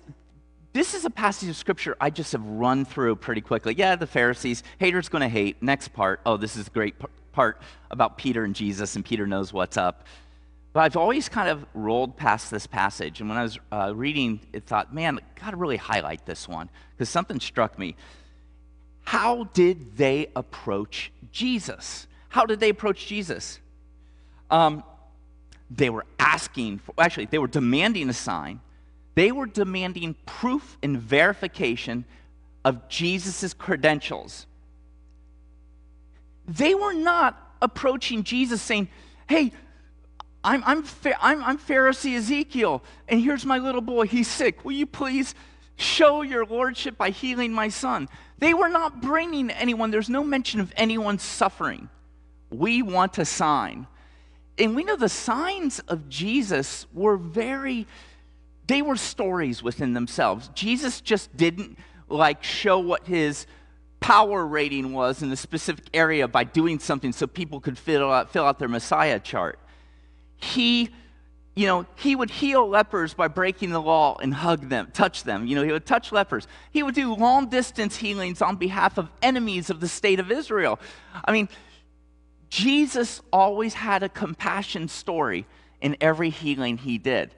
this 0.74 0.94
is 0.96 1.06
a 1.06 1.10
passage 1.10 1.50
of 1.50 1.56
scripture 1.56 1.96
I 2.02 2.10
just 2.10 2.32
have 2.32 2.44
run 2.44 2.84
through 2.84 3.18
pretty 3.18 3.42
quickly. 3.42 3.76
Yeah, 3.78 3.96
the 3.96 4.08
Pharisees, 4.08 4.64
haters 4.80 5.08
going 5.08 5.22
to 5.22 5.30
hate. 5.30 5.62
Next 5.62 5.90
part, 5.90 6.20
oh, 6.26 6.36
this 6.36 6.56
is 6.56 6.68
a 6.68 6.70
great 6.72 6.96
part 7.32 7.62
about 7.92 8.18
Peter 8.18 8.44
and 8.44 8.56
Jesus, 8.56 8.96
and 8.96 9.06
Peter 9.06 9.28
knows 9.28 9.54
what's 9.54 9.78
up. 9.78 10.06
But 10.74 10.82
I've 10.82 10.98
always 10.98 11.30
kind 11.30 11.50
of 11.50 11.66
rolled 11.76 12.18
past 12.18 12.50
this 12.50 12.66
passage. 12.66 13.20
And 13.20 13.30
when 13.30 13.38
I 13.38 13.44
was 13.44 13.60
uh, 13.72 13.94
reading 13.96 14.40
it, 14.52 14.66
thought, 14.66 14.94
man, 14.94 15.20
got 15.40 15.52
to 15.52 15.58
really 15.58 15.78
highlight 15.78 16.26
this 16.26 16.48
one 16.48 16.70
because 16.92 17.10
something 17.10 17.40
struck 17.40 17.78
me. 17.78 17.96
How 19.04 19.44
did 19.54 19.96
they 19.98 20.28
approach 20.36 21.12
Jesus? 21.32 22.08
How 22.30 22.48
did 22.48 22.60
they 22.60 22.70
approach 22.70 23.06
Jesus? 23.06 23.60
Um, 24.50 24.84
they 25.70 25.92
were 25.92 26.06
asking, 26.18 26.80
for, 26.80 26.96
actually, 26.98 27.26
they 27.26 27.38
were 27.38 27.48
demanding 27.48 28.10
a 28.10 28.14
sign. 28.14 28.60
They 29.15 29.32
were 29.32 29.45
demanding 29.45 30.15
proof 30.26 30.78
and 30.82 30.99
verification 30.99 32.06
of 32.65 32.88
Jesus' 32.89 33.54
credentials. 33.54 34.47
They 36.47 36.73
were 36.73 36.93
not 36.93 37.39
approaching 37.62 38.23
Jesus 38.23 38.62
saying, 38.62 38.89
hey, 39.28 39.52
I'm, 40.43 40.63
I'm, 40.65 40.84
I'm, 41.21 41.43
I'm 41.43 41.58
Pharisee 41.58 42.17
Ezekiel, 42.17 42.84
and 43.08 43.21
here's 43.21 43.45
my 43.45 43.60
little 43.60 43.82
boy. 43.82 44.08
He's 44.08 44.28
sick. 44.28 44.65
Will 44.65 44.73
you 44.73 44.86
please 44.86 45.36
show 45.78 46.21
your 46.21 46.45
lordship 46.45 46.97
by 46.97 47.12
healing 47.12 47.54
my 47.54 47.69
son? 47.69 48.10
They 48.39 48.54
were 48.54 48.67
not 48.67 49.02
bringing 49.02 49.49
anyone, 49.52 49.91
there's 49.91 50.10
no 50.10 50.23
mention 50.23 50.60
of 50.60 50.73
anyone 50.76 51.17
suffering. 51.19 51.88
We 52.49 52.82
want 52.82 53.17
a 53.17 53.26
sign. 53.26 53.88
And 54.58 54.76
we 54.76 54.84
know 54.84 54.97
the 54.97 55.10
signs 55.10 55.80
of 55.80 56.10
Jesus 56.10 56.86
were 56.93 57.15
very, 57.17 57.88
they 58.67 58.82
were 58.82 58.95
stories 58.95 59.62
within 59.62 59.93
themselves. 59.93 60.49
Jesus 60.54 61.02
just 61.02 61.36
didn't 61.36 61.78
like 62.10 62.43
show 62.43 62.80
what 62.80 63.08
his 63.08 63.45
power 63.99 64.45
rating 64.45 64.93
was 64.93 65.23
in 65.23 65.32
a 65.32 65.36
specific 65.36 65.86
area 65.93 66.28
by 66.28 66.43
doing 66.43 66.80
something 66.80 67.12
so 67.12 67.26
people 67.26 67.60
could 67.60 67.78
fill 67.78 68.12
out, 68.12 68.32
fill 68.32 68.45
out 68.45 68.60
their 68.60 68.67
Messiah 68.67 69.19
chart 69.19 69.60
he 70.43 70.89
you 71.56 71.67
know, 71.67 71.86
he 71.97 72.15
would 72.15 72.32
heal 72.32 72.67
lepers 72.67 73.13
by 73.13 73.28
breaking 73.28 73.69
the 73.69 73.80
law 73.80 74.17
and 74.19 74.34
hug 74.34 74.69
them, 74.69 74.89
touch 74.91 75.21
them. 75.23 75.45
You 75.45 75.56
know, 75.56 75.63
he 75.63 75.71
would 75.71 75.86
touch 75.86 76.12
lepers. 76.12 76.47
He 76.71 76.82
would 76.82 76.95
do 76.95 77.13
long 77.13 77.47
distance 77.47 77.95
healings 77.95 78.41
on 78.41 78.56
behalf 78.56 78.97
of 78.97 79.12
enemies 79.21 79.69
of 79.69 79.80
the 79.80 79.88
state 79.88 80.19
of 80.19 80.32
Israel. 80.32 80.80
I 81.23 81.32
mean, 81.32 81.47
Jesus 82.49 83.21
always 83.32 83.76
had 83.76 84.02
a 84.02 84.10
compassion 84.10 84.88
story 84.88 85.45
in 85.80 85.95
every 86.02 86.32
healing 86.32 86.80
he 86.80 86.97
did. 86.97 87.36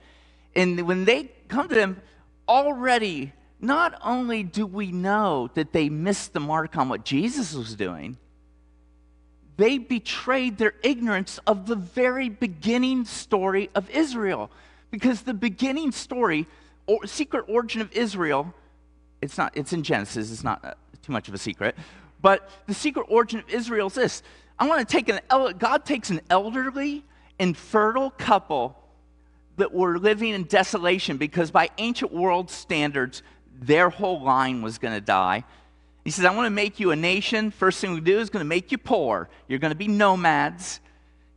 And 0.56 0.88
when 0.88 1.06
they 1.06 1.32
come 1.48 1.68
to 1.70 1.76
him, 1.76 2.02
already, 2.48 3.34
not 3.60 4.00
only 4.04 4.44
do 4.44 4.66
we 4.66 4.92
know 4.92 5.50
that 5.56 5.74
they 5.74 5.90
missed 5.90 6.34
the 6.34 6.40
mark 6.40 6.78
on 6.78 6.90
what 6.90 7.04
Jesus 7.04 7.54
was 7.54 7.76
doing, 7.76 8.18
they 9.58 9.78
betrayed 9.78 10.58
their 10.58 10.74
ignorance 10.84 11.40
of 11.48 11.66
the 11.66 11.76
very 11.76 12.30
beginning 12.30 13.06
story 13.06 13.70
of 13.74 13.90
Israel. 13.90 14.52
Because 14.92 15.22
the 15.22 15.34
beginning 15.34 15.92
story, 15.92 16.48
or 16.88 17.06
secret 17.06 17.46
origin 17.48 17.82
of 17.82 17.92
Israel, 17.94 18.54
it's 19.22 19.38
not, 19.38 19.56
it's 19.56 19.74
in 19.74 19.84
Genesis, 19.84 20.32
it's 20.32 20.44
not 20.44 20.64
uh, 20.64 20.74
too 21.02 21.12
much 21.12 21.28
of 21.28 21.34
a 21.34 21.38
secret. 21.38 21.76
But 22.22 22.50
the 22.68 22.74
secret 22.74 23.06
origin 23.10 23.40
of 23.40 23.50
Israel 23.50 23.88
is 23.88 23.94
this. 23.94 24.24
I 24.60 24.68
want 24.68 24.88
to 24.88 24.92
take 24.92 25.10
an, 25.10 25.20
God 25.58 25.86
takes 25.86 26.10
an 26.10 26.22
elderly 26.30 27.04
infertile 27.40 28.10
couple 28.12 28.78
that 29.58 29.74
were 29.74 29.98
living 29.98 30.34
in 30.34 30.44
desolation 30.44 31.18
because 31.18 31.52
by 31.52 31.70
ancient 31.78 32.14
world 32.14 32.50
standards, 32.50 33.24
their 33.60 33.90
whole 33.90 34.22
line 34.22 34.62
was 34.62 34.78
going 34.78 34.94
to 34.94 35.02
die. 35.02 35.44
He 36.04 36.12
says, 36.12 36.26
I 36.26 36.36
want 36.36 36.46
to 36.46 36.52
make 36.52 36.80
you 36.80 36.92
a 36.92 36.96
nation. 36.96 37.52
First 37.52 37.80
thing 37.80 37.94
we 37.94 38.02
do 38.02 38.20
is 38.20 38.30
going 38.30 38.42
to 38.42 38.48
make 38.48 38.72
you 38.72 38.78
poor. 38.78 39.30
You're 39.48 39.60
going 39.60 39.72
to 39.72 39.78
be 39.78 39.88
nomads. 39.88 40.80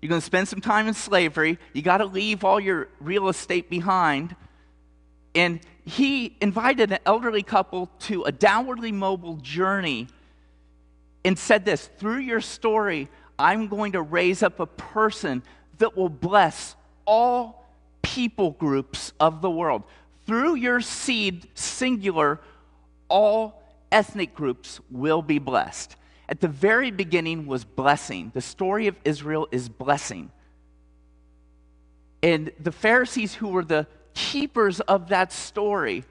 You're 0.00 0.10
going 0.10 0.20
to 0.20 0.24
spend 0.24 0.46
some 0.46 0.60
time 0.60 0.86
in 0.88 0.94
slavery. 0.94 1.58
You 1.72 1.82
got 1.82 1.98
to 1.98 2.04
leave 2.04 2.44
all 2.44 2.60
your 2.60 2.88
real 3.00 3.28
estate 3.28 3.70
behind. 3.70 4.36
And 5.34 5.60
he 5.84 6.36
invited 6.40 6.92
an 6.92 6.98
elderly 7.06 7.42
couple 7.42 7.88
to 8.00 8.24
a 8.24 8.32
downwardly 8.32 8.92
mobile 8.92 9.36
journey 9.36 10.08
and 11.24 11.38
said 11.38 11.64
this 11.64 11.88
through 11.98 12.18
your 12.18 12.40
story, 12.40 13.08
I'm 13.38 13.68
going 13.68 13.92
to 13.92 14.02
raise 14.02 14.42
up 14.42 14.60
a 14.60 14.66
person 14.66 15.42
that 15.78 15.96
will 15.96 16.08
bless 16.08 16.76
all 17.06 17.57
people 18.14 18.52
groups 18.52 19.12
of 19.20 19.42
the 19.42 19.50
world. 19.50 19.82
Through 20.26 20.54
your 20.56 20.80
seed, 20.80 21.46
singular, 21.54 22.40
all 23.08 23.62
ethnic 23.92 24.34
groups 24.34 24.80
will 24.90 25.20
be 25.20 25.38
blessed. 25.38 25.94
At 26.28 26.40
the 26.40 26.48
very 26.48 26.90
beginning 26.90 27.46
was 27.46 27.64
blessing. 27.64 28.30
The 28.34 28.40
story 28.40 28.86
of 28.86 28.96
Israel 29.04 29.46
is 29.50 29.68
blessing. 29.68 30.30
And 32.22 32.50
the 32.58 32.72
Pharisees, 32.72 33.34
who 33.34 33.48
were 33.48 33.64
the 33.64 33.86
keepers 34.14 34.80
of 34.80 35.08
that 35.08 35.32
story, 35.32 36.04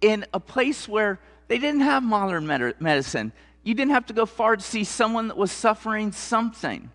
in 0.00 0.24
a 0.32 0.40
place 0.40 0.88
where 0.88 1.18
they 1.48 1.58
didn't 1.58 1.80
have 1.80 2.02
modern 2.02 2.46
medicine, 2.46 3.32
you 3.64 3.74
didn't 3.74 3.92
have 3.92 4.06
to 4.06 4.14
go 4.14 4.26
far 4.26 4.56
to 4.56 4.62
see 4.62 4.84
someone 4.84 5.28
that 5.28 5.36
was 5.36 5.50
suffering 5.50 6.12
something. 6.12 6.90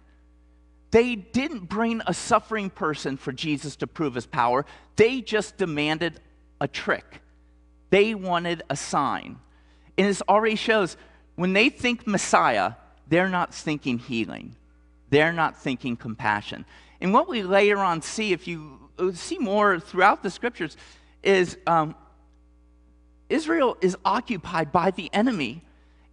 They 0.91 1.15
didn't 1.15 1.69
bring 1.69 2.01
a 2.05 2.13
suffering 2.13 2.69
person 2.69 3.17
for 3.17 3.31
Jesus 3.31 3.77
to 3.77 3.87
prove 3.87 4.15
his 4.15 4.25
power. 4.25 4.65
They 4.97 5.21
just 5.21 5.57
demanded 5.57 6.19
a 6.59 6.67
trick. 6.67 7.21
They 7.89 8.13
wanted 8.13 8.63
a 8.69 8.75
sign. 8.75 9.39
And 9.97 10.07
this 10.07 10.21
already 10.27 10.55
shows 10.55 10.97
when 11.35 11.53
they 11.53 11.69
think 11.69 12.05
Messiah, 12.05 12.73
they're 13.07 13.29
not 13.29 13.53
thinking 13.53 13.99
healing, 13.99 14.55
they're 15.09 15.33
not 15.33 15.57
thinking 15.57 15.95
compassion. 15.95 16.65
And 16.99 17.13
what 17.13 17.27
we 17.27 17.43
later 17.43 17.79
on 17.79 18.01
see, 18.01 18.31
if 18.31 18.47
you 18.47 18.89
uh, 18.99 19.11
see 19.13 19.37
more 19.37 19.79
throughout 19.79 20.23
the 20.23 20.29
scriptures, 20.29 20.77
is 21.23 21.57
um, 21.67 21.95
Israel 23.29 23.77
is 23.81 23.97
occupied 24.03 24.71
by 24.71 24.91
the 24.91 25.09
enemy. 25.13 25.63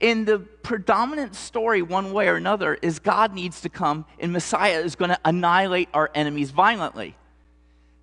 In 0.01 0.25
the 0.25 0.39
predominant 0.39 1.35
story, 1.35 1.83
one 1.83 2.13
way 2.13 2.29
or 2.29 2.37
another, 2.37 2.75
is 2.75 2.99
God 3.01 3.35
needs 3.35 3.61
to 3.63 3.69
come 3.69 4.05
and 4.21 4.33
Messiah 4.33 4.81
is 4.81 4.95
going 4.95 5.11
to 5.11 5.19
annihilate 5.25 5.89
our 5.93 6.11
enemies 6.15 6.51
violently. 6.51 7.17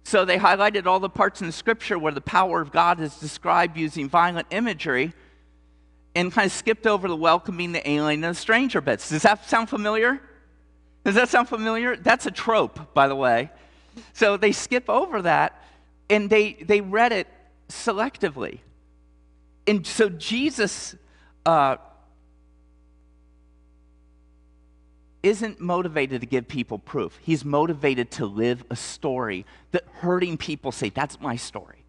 So 0.03 0.25
they 0.25 0.37
highlighted 0.37 0.85
all 0.85 0.99
the 0.99 1.09
parts 1.09 1.41
in 1.41 1.47
the 1.47 1.53
scripture 1.53 1.97
where 1.97 2.11
the 2.11 2.21
power 2.21 2.61
of 2.61 2.71
God 2.71 2.99
is 2.99 3.15
described 3.15 3.77
using 3.77 4.09
violent 4.09 4.47
imagery 4.51 5.13
and 6.13 6.31
kind 6.31 6.45
of 6.45 6.51
skipped 6.51 6.85
over 6.85 7.07
the 7.07 7.15
welcoming 7.15 7.71
the 7.71 7.89
alien 7.89 8.23
and 8.23 8.35
the 8.35 8.39
stranger 8.39 8.81
bits. 8.81 9.09
Does 9.09 9.23
that 9.23 9.49
sound 9.49 9.69
familiar? 9.69 10.21
Does 11.03 11.15
that 11.15 11.29
sound 11.29 11.49
familiar? 11.49 11.95
That's 11.95 12.25
a 12.25 12.31
trope, 12.31 12.93
by 12.93 13.07
the 13.07 13.15
way. 13.15 13.51
So 14.13 14.37
they 14.37 14.51
skip 14.51 14.89
over 14.89 15.21
that 15.21 15.61
and 16.09 16.29
they, 16.29 16.53
they 16.53 16.81
read 16.81 17.11
it 17.11 17.27
selectively. 17.69 18.59
And 19.65 19.87
so 19.87 20.09
Jesus 20.09 20.95
uh, 21.45 21.77
isn't 25.25 25.59
motivated 25.59 26.21
to 26.21 26.27
give 26.27 26.47
people 26.47 26.77
proof. 26.77 27.17
He's 27.21 27.43
motivated 27.43 28.11
to 28.11 28.25
live 28.25 28.63
a 28.69 28.75
story 28.75 29.45
that 29.71 29.83
hurting 29.95 30.37
people 30.37 30.71
say, 30.71 30.89
That's 30.89 31.19
my 31.19 31.35
story. 31.35 31.83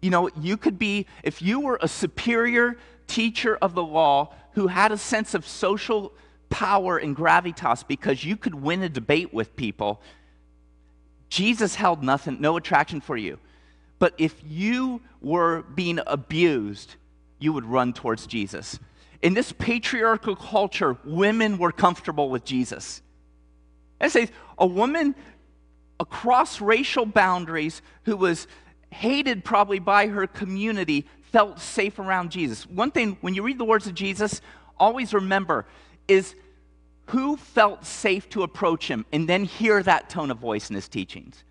You 0.00 0.10
know, 0.10 0.30
you 0.40 0.56
could 0.56 0.78
be, 0.78 1.06
if 1.22 1.42
you 1.42 1.60
were 1.60 1.78
a 1.80 1.88
superior 1.88 2.76
teacher 3.06 3.56
of 3.60 3.74
the 3.74 3.82
law 3.82 4.34
who 4.52 4.66
had 4.66 4.92
a 4.92 4.96
sense 4.96 5.34
of 5.34 5.46
social 5.46 6.12
power 6.50 6.98
and 6.98 7.16
gravitas 7.16 7.86
because 7.86 8.24
you 8.24 8.36
could 8.36 8.54
win 8.54 8.82
a 8.82 8.88
debate 8.88 9.32
with 9.32 9.56
people, 9.56 10.00
Jesus 11.28 11.74
held 11.76 12.02
nothing, 12.02 12.40
no 12.40 12.56
attraction 12.56 13.00
for 13.00 13.16
you. 13.16 13.38
But 13.98 14.14
if 14.18 14.34
you 14.46 15.00
were 15.20 15.62
being 15.62 16.00
abused, 16.06 16.96
you 17.42 17.52
would 17.52 17.64
run 17.64 17.92
towards 17.92 18.26
Jesus. 18.26 18.78
In 19.20 19.34
this 19.34 19.52
patriarchal 19.52 20.36
culture, 20.36 20.96
women 21.04 21.58
were 21.58 21.72
comfortable 21.72 22.30
with 22.30 22.44
Jesus. 22.44 23.02
I 24.00 24.08
say 24.08 24.28
a 24.58 24.66
woman 24.66 25.14
across 26.00 26.60
racial 26.60 27.06
boundaries 27.06 27.82
who 28.04 28.16
was 28.16 28.48
hated 28.90 29.44
probably 29.44 29.78
by 29.78 30.08
her 30.08 30.26
community 30.26 31.06
felt 31.30 31.60
safe 31.60 31.98
around 31.98 32.30
Jesus. 32.30 32.66
One 32.66 32.90
thing, 32.90 33.16
when 33.20 33.34
you 33.34 33.42
read 33.42 33.58
the 33.58 33.64
words 33.64 33.86
of 33.86 33.94
Jesus, 33.94 34.40
always 34.78 35.14
remember 35.14 35.66
is 36.08 36.34
who 37.06 37.36
felt 37.36 37.84
safe 37.84 38.28
to 38.30 38.42
approach 38.42 38.88
him 38.88 39.06
and 39.12 39.28
then 39.28 39.44
hear 39.44 39.82
that 39.82 40.10
tone 40.10 40.30
of 40.30 40.38
voice 40.38 40.68
in 40.68 40.74
his 40.74 40.88
teachings. 40.88 41.42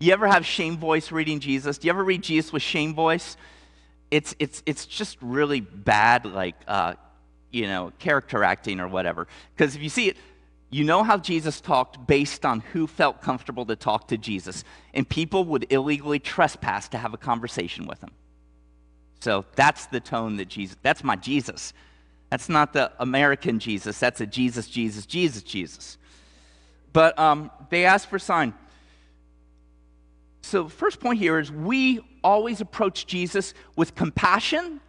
You 0.00 0.12
ever 0.12 0.26
have 0.26 0.44
shame 0.44 0.78
voice 0.78 1.12
reading 1.12 1.38
Jesus? 1.38 1.78
Do 1.78 1.86
you 1.86 1.92
ever 1.92 2.02
read 2.02 2.22
Jesus 2.22 2.52
with 2.52 2.62
shame 2.62 2.94
voice? 2.94 3.36
It's, 4.12 4.36
it's, 4.38 4.62
it's 4.66 4.84
just 4.84 5.16
really 5.22 5.60
bad, 5.60 6.26
like, 6.26 6.54
uh, 6.68 6.94
you 7.50 7.66
know, 7.66 7.92
character 7.98 8.44
acting 8.44 8.78
or 8.78 8.86
whatever. 8.86 9.26
Because 9.56 9.74
if 9.74 9.82
you 9.82 9.88
see 9.88 10.08
it, 10.08 10.18
you 10.68 10.84
know 10.84 11.02
how 11.02 11.16
Jesus 11.16 11.62
talked 11.62 12.06
based 12.06 12.44
on 12.44 12.60
who 12.60 12.86
felt 12.86 13.22
comfortable 13.22 13.64
to 13.64 13.74
talk 13.74 14.08
to 14.08 14.18
Jesus. 14.18 14.64
And 14.92 15.08
people 15.08 15.44
would 15.46 15.66
illegally 15.70 16.18
trespass 16.18 16.88
to 16.90 16.98
have 16.98 17.14
a 17.14 17.16
conversation 17.16 17.86
with 17.86 18.02
him. 18.02 18.10
So 19.20 19.46
that's 19.54 19.86
the 19.86 20.00
tone 20.00 20.36
that 20.36 20.48
Jesus, 20.48 20.76
that's 20.82 21.02
my 21.02 21.16
Jesus. 21.16 21.72
That's 22.28 22.50
not 22.50 22.74
the 22.74 22.92
American 22.98 23.60
Jesus. 23.60 23.98
That's 23.98 24.20
a 24.20 24.26
Jesus, 24.26 24.68
Jesus, 24.68 25.06
Jesus, 25.06 25.42
Jesus. 25.42 25.96
But 26.92 27.18
um, 27.18 27.50
they 27.70 27.86
asked 27.86 28.10
for 28.10 28.18
sign. 28.18 28.52
So, 30.42 30.64
the 30.64 30.70
first 30.70 31.00
point 31.00 31.18
here 31.18 31.38
is 31.38 31.50
we 31.50 32.00
always 32.22 32.60
approach 32.60 33.06
Jesus 33.06 33.54
with 33.76 33.94
compassion 33.94 34.80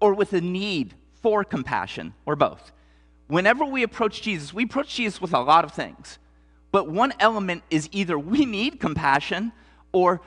or 0.00 0.14
with 0.14 0.32
a 0.32 0.40
need 0.40 0.94
for 1.22 1.42
compassion, 1.42 2.14
or 2.24 2.36
both. 2.36 2.72
Whenever 3.26 3.64
we 3.64 3.82
approach 3.82 4.22
Jesus, 4.22 4.54
we 4.54 4.64
approach 4.64 4.94
Jesus 4.94 5.20
with 5.20 5.32
a 5.32 5.40
lot 5.40 5.64
of 5.64 5.72
things. 5.72 6.18
But 6.70 6.88
one 6.88 7.14
element 7.18 7.62
is 7.70 7.88
either 7.90 8.18
we 8.18 8.44
need 8.44 8.78
compassion 8.78 9.52
or, 9.92 10.20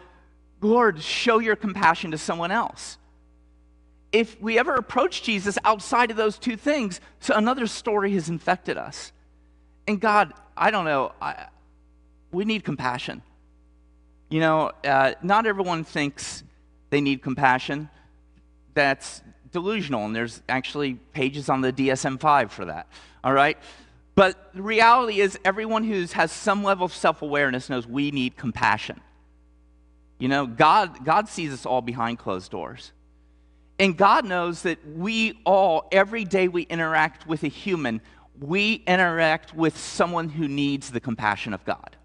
Lord, 0.59 1.01
show 1.01 1.39
your 1.39 1.55
compassion 1.55 2.11
to 2.11 2.17
someone 2.17 2.51
else 2.51 2.97
if 4.11 4.39
we 4.41 4.57
ever 4.57 4.75
approach 4.75 5.23
Jesus 5.23 5.57
outside 5.63 6.11
of 6.11 6.17
those 6.17 6.37
two 6.39 6.57
things, 6.57 6.99
so 7.19 7.35
another 7.35 7.67
story 7.67 8.13
has 8.13 8.29
infected 8.29 8.77
us. 8.77 9.11
And 9.87 9.99
God, 9.99 10.33
I 10.57 10.71
don't 10.71 10.85
know, 10.85 11.13
I, 11.21 11.47
we 12.31 12.45
need 12.45 12.63
compassion. 12.63 13.21
You 14.29 14.39
know, 14.39 14.71
uh, 14.83 15.13
not 15.21 15.45
everyone 15.45 15.83
thinks 15.83 16.43
they 16.89 17.01
need 17.01 17.21
compassion. 17.21 17.89
That's 18.73 19.21
delusional, 19.51 20.05
and 20.05 20.15
there's 20.15 20.41
actually 20.47 20.95
pages 21.13 21.49
on 21.49 21.61
the 21.61 21.73
DSM 21.73 22.19
5 22.19 22.51
for 22.51 22.65
that. 22.65 22.87
All 23.23 23.33
right? 23.33 23.57
But 24.15 24.53
the 24.53 24.61
reality 24.61 25.21
is, 25.21 25.39
everyone 25.45 25.83
who 25.83 26.05
has 26.13 26.31
some 26.31 26.63
level 26.63 26.85
of 26.85 26.93
self 26.93 27.21
awareness 27.21 27.69
knows 27.69 27.87
we 27.87 28.11
need 28.11 28.37
compassion. 28.37 29.01
You 30.19 30.27
know, 30.27 30.45
God, 30.45 31.05
God 31.05 31.29
sees 31.29 31.53
us 31.53 31.65
all 31.65 31.81
behind 31.81 32.19
closed 32.19 32.51
doors. 32.51 32.91
And 33.79 33.95
God 33.95 34.25
knows 34.25 34.63
that 34.63 34.85
we 34.85 35.39
all, 35.45 35.87
every 35.91 36.25
day 36.25 36.49
we 36.49 36.63
interact 36.63 37.25
with 37.25 37.43
a 37.43 37.47
human, 37.47 38.01
we 38.39 38.83
interact 38.85 39.55
with 39.55 39.77
someone 39.77 40.27
who 40.27 40.49
needs 40.49 40.91
the 40.91 40.99
compassion 40.99 41.53
of 41.53 41.63
God. 41.63 41.95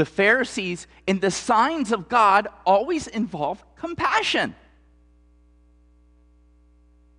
The 0.00 0.06
Pharisees 0.06 0.86
and 1.06 1.20
the 1.20 1.30
signs 1.30 1.92
of 1.92 2.08
God 2.08 2.48
always 2.64 3.06
involve 3.06 3.62
compassion. 3.76 4.54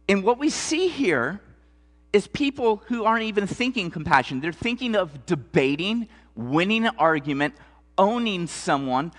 And 0.10 0.24
what 0.24 0.40
we 0.40 0.50
see 0.50 0.88
here 0.88 1.42
is 2.12 2.26
people 2.26 2.82
who 2.88 3.04
aren't 3.04 3.26
even 3.26 3.46
thinking 3.46 3.92
compassion. 3.92 4.42
They're 4.42 4.52
thinking 4.52 4.96
of 4.96 5.28
debating, 5.28 6.08
winning 6.36 6.88
an 6.88 6.96
argument, 6.98 7.54
owning 8.00 8.48
someone. 8.48 9.12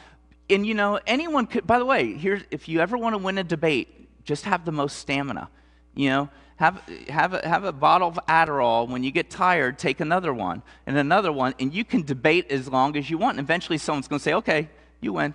And 0.51 0.67
you 0.67 0.75
know, 0.75 0.99
anyone 1.07 1.47
could, 1.47 1.65
by 1.65 1.79
the 1.79 1.85
way, 1.85 2.15
here's, 2.15 2.43
if 2.51 2.69
you 2.69 2.81
ever 2.81 2.99
want 2.99 3.15
to 3.15 3.19
win 3.19 3.39
a 3.39 3.45
debate, 3.45 4.25
just 4.25 4.45
have 4.45 4.65
the 4.65 4.73
most 4.73 4.97
stamina. 4.97 5.49
You 5.95 6.11
know, 6.11 6.31
have, 6.63 6.81
have, 7.09 7.35
a, 7.35 7.49
have 7.49 7.65
a 7.65 7.73
bottle 7.73 8.07
of 8.07 8.21
Adderall. 8.29 8.89
When 8.89 9.03
you 9.03 9.11
get 9.11 9.31
tired, 9.31 9.81
take 9.81 9.99
another 9.99 10.33
one 10.33 10.63
and 10.87 10.97
another 10.97 11.33
one, 11.33 11.55
and 11.59 11.75
you 11.75 11.85
can 11.85 12.03
debate 12.03 12.53
as 12.53 12.69
long 12.69 12.97
as 12.97 13.11
you 13.11 13.19
want. 13.19 13.37
And 13.37 13.45
eventually, 13.45 13.79
someone's 13.79 14.07
going 14.07 14.21
to 14.21 14.23
say, 14.23 14.35
okay, 14.35 14.69
you 15.01 15.15
win. 15.15 15.35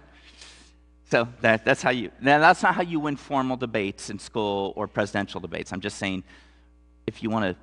So 1.12 1.28
that, 1.42 1.66
that's 1.66 1.82
how 1.82 1.90
you, 1.90 2.12
now 2.22 2.40
that's 2.40 2.64
not 2.64 2.76
how 2.76 2.82
you 2.82 3.02
win 3.02 3.18
formal 3.18 3.58
debates 3.58 4.10
in 4.10 4.20
school 4.20 4.72
or 4.78 4.88
presidential 4.88 5.42
debates. 5.42 5.74
I'm 5.74 5.82
just 5.82 5.98
saying, 5.98 6.24
if 7.06 7.22
you 7.22 7.30
want 7.30 7.44
to 7.44 7.56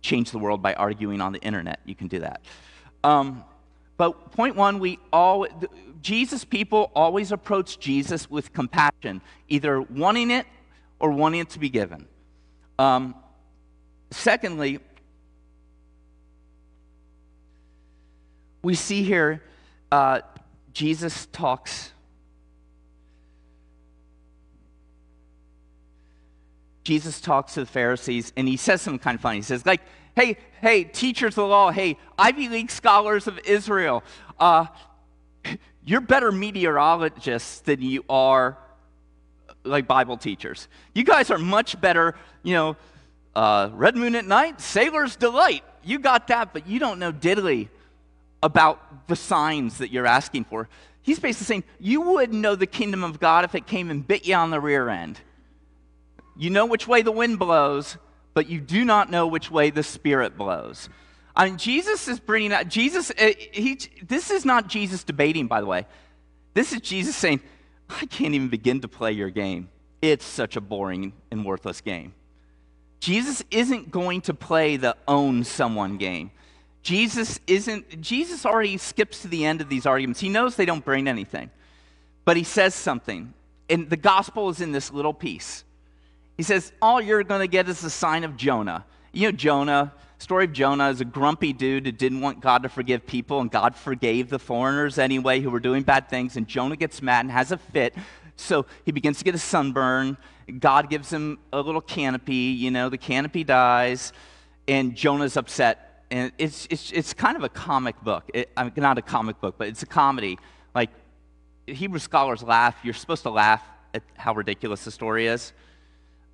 change 0.00 0.30
the 0.30 0.38
world 0.38 0.62
by 0.62 0.72
arguing 0.72 1.20
on 1.20 1.32
the 1.32 1.40
internet, 1.40 1.80
you 1.84 1.94
can 1.94 2.08
do 2.08 2.20
that. 2.20 2.40
Um, 3.02 3.44
but 3.98 4.32
point 4.32 4.56
one, 4.56 4.78
we 4.78 4.98
all, 5.12 5.46
Jesus 6.00 6.42
people 6.44 6.90
always 6.94 7.32
approach 7.32 7.78
Jesus 7.78 8.30
with 8.30 8.54
compassion, 8.54 9.20
either 9.48 9.82
wanting 9.82 10.30
it 10.30 10.46
or 11.00 11.10
wanting 11.10 11.40
it 11.40 11.50
to 11.50 11.58
be 11.58 11.68
given. 11.68 12.06
Um, 12.78 13.14
secondly, 14.10 14.80
we 18.62 18.74
see 18.74 19.02
here 19.02 19.42
uh, 19.92 20.20
Jesus 20.72 21.26
talks. 21.26 21.92
Jesus 26.82 27.20
talks 27.20 27.54
to 27.54 27.60
the 27.60 27.66
Pharisees 27.66 28.32
and 28.36 28.46
he 28.46 28.56
says 28.56 28.82
something 28.82 28.98
kind 28.98 29.14
of 29.14 29.20
funny. 29.20 29.36
He 29.36 29.42
says, 29.42 29.64
like, 29.64 29.80
hey, 30.16 30.36
hey, 30.60 30.84
teachers 30.84 31.32
of 31.32 31.36
the 31.36 31.46
law, 31.46 31.70
hey, 31.70 31.96
Ivy 32.18 32.48
League 32.48 32.70
scholars 32.70 33.26
of 33.26 33.38
Israel, 33.44 34.02
uh, 34.38 34.66
you're 35.84 36.00
better 36.00 36.32
meteorologists 36.32 37.60
than 37.60 37.80
you 37.80 38.04
are 38.08 38.58
like 39.64 39.86
Bible 39.86 40.16
teachers. 40.16 40.68
You 40.94 41.04
guys 41.04 41.30
are 41.30 41.38
much 41.38 41.80
better, 41.80 42.14
you 42.42 42.54
know, 42.54 42.76
uh, 43.34 43.70
red 43.72 43.96
moon 43.96 44.14
at 44.14 44.24
night, 44.24 44.60
sailor's 44.60 45.16
delight. 45.16 45.64
You 45.82 45.98
got 45.98 46.28
that, 46.28 46.52
but 46.52 46.66
you 46.66 46.78
don't 46.78 46.98
know 46.98 47.12
diddly 47.12 47.68
about 48.42 49.08
the 49.08 49.16
signs 49.16 49.78
that 49.78 49.90
you're 49.90 50.06
asking 50.06 50.44
for. 50.44 50.68
He's 51.02 51.18
basically 51.18 51.46
saying, 51.46 51.64
you 51.80 52.00
wouldn't 52.00 52.40
know 52.40 52.54
the 52.54 52.66
kingdom 52.66 53.04
of 53.04 53.20
God 53.20 53.44
if 53.44 53.54
it 53.54 53.66
came 53.66 53.90
and 53.90 54.06
bit 54.06 54.26
you 54.26 54.34
on 54.34 54.50
the 54.50 54.60
rear 54.60 54.88
end. 54.88 55.20
You 56.36 56.50
know 56.50 56.66
which 56.66 56.88
way 56.88 57.02
the 57.02 57.12
wind 57.12 57.38
blows, 57.38 57.96
but 58.32 58.48
you 58.48 58.60
do 58.60 58.84
not 58.84 59.10
know 59.10 59.26
which 59.26 59.50
way 59.50 59.70
the 59.70 59.82
Spirit 59.82 60.36
blows. 60.36 60.88
I 61.36 61.46
mean, 61.46 61.58
Jesus 61.58 62.06
is 62.08 62.20
bringing 62.20 62.52
out, 62.52 62.68
Jesus, 62.68 63.10
uh, 63.10 63.32
he, 63.52 63.78
this 64.06 64.30
is 64.30 64.44
not 64.44 64.68
Jesus 64.68 65.04
debating, 65.04 65.46
by 65.46 65.60
the 65.60 65.66
way. 65.66 65.86
This 66.54 66.72
is 66.72 66.80
Jesus 66.80 67.16
saying, 67.16 67.40
I 68.00 68.06
can't 68.06 68.34
even 68.34 68.48
begin 68.48 68.80
to 68.80 68.88
play 68.88 69.12
your 69.12 69.30
game. 69.30 69.68
It's 70.02 70.24
such 70.24 70.56
a 70.56 70.60
boring 70.60 71.12
and 71.30 71.44
worthless 71.44 71.80
game. 71.80 72.14
Jesus 73.00 73.44
isn't 73.50 73.90
going 73.90 74.22
to 74.22 74.34
play 74.34 74.76
the 74.76 74.96
own 75.06 75.44
someone 75.44 75.98
game. 75.98 76.30
Jesus 76.82 77.40
isn't, 77.46 78.00
Jesus 78.00 78.44
already 78.44 78.76
skips 78.76 79.22
to 79.22 79.28
the 79.28 79.44
end 79.44 79.60
of 79.60 79.68
these 79.68 79.86
arguments. 79.86 80.20
He 80.20 80.28
knows 80.28 80.56
they 80.56 80.66
don't 80.66 80.84
bring 80.84 81.08
anything. 81.08 81.50
But 82.24 82.36
he 82.36 82.44
says 82.44 82.74
something. 82.74 83.32
and 83.68 83.88
the 83.88 83.96
gospel 83.96 84.50
is 84.50 84.60
in 84.60 84.72
this 84.72 84.92
little 84.92 85.14
piece. 85.14 85.64
He 86.36 86.42
says, 86.42 86.72
All 86.82 87.00
you're 87.00 87.22
going 87.24 87.40
to 87.40 87.46
get 87.46 87.68
is 87.68 87.80
the 87.80 87.90
sign 87.90 88.24
of 88.24 88.36
Jonah. 88.36 88.84
You 89.12 89.28
know, 89.28 89.32
Jonah, 89.32 89.92
story 90.24 90.46
of 90.46 90.54
Jonah 90.54 90.88
is 90.88 91.02
a 91.02 91.04
grumpy 91.04 91.52
dude 91.52 91.84
who 91.84 91.92
didn't 91.92 92.22
want 92.22 92.40
God 92.40 92.62
to 92.62 92.70
forgive 92.70 93.06
people, 93.06 93.40
and 93.40 93.50
God 93.50 93.76
forgave 93.76 94.30
the 94.30 94.38
foreigners 94.38 94.96
anyway 94.96 95.40
who 95.40 95.50
were 95.50 95.60
doing 95.60 95.82
bad 95.82 96.08
things. 96.08 96.38
And 96.38 96.48
Jonah 96.48 96.76
gets 96.76 97.02
mad 97.02 97.26
and 97.26 97.30
has 97.30 97.52
a 97.52 97.58
fit. 97.58 97.94
So 98.36 98.64
he 98.86 98.90
begins 98.90 99.18
to 99.18 99.24
get 99.24 99.34
a 99.34 99.38
sunburn. 99.38 100.16
God 100.58 100.88
gives 100.88 101.12
him 101.12 101.38
a 101.52 101.60
little 101.60 101.82
canopy. 101.82 102.56
You 102.56 102.70
know, 102.70 102.88
the 102.88 102.96
canopy 102.96 103.44
dies, 103.44 104.14
and 104.66 104.94
Jonah's 104.94 105.36
upset. 105.36 106.04
And 106.10 106.32
it's, 106.38 106.66
it's, 106.70 106.90
it's 106.90 107.12
kind 107.12 107.36
of 107.36 107.42
a 107.42 107.50
comic 107.50 108.00
book. 108.02 108.24
It, 108.32 108.48
I 108.56 108.64
mean, 108.64 108.72
not 108.78 108.96
a 108.96 109.02
comic 109.02 109.42
book, 109.42 109.56
but 109.58 109.68
it's 109.68 109.82
a 109.82 109.86
comedy. 109.86 110.38
Like, 110.74 110.88
Hebrew 111.66 111.98
scholars 111.98 112.42
laugh. 112.42 112.76
You're 112.82 112.94
supposed 112.94 113.24
to 113.24 113.30
laugh 113.30 113.62
at 113.92 114.02
how 114.16 114.34
ridiculous 114.34 114.86
the 114.86 114.90
story 114.90 115.26
is. 115.26 115.52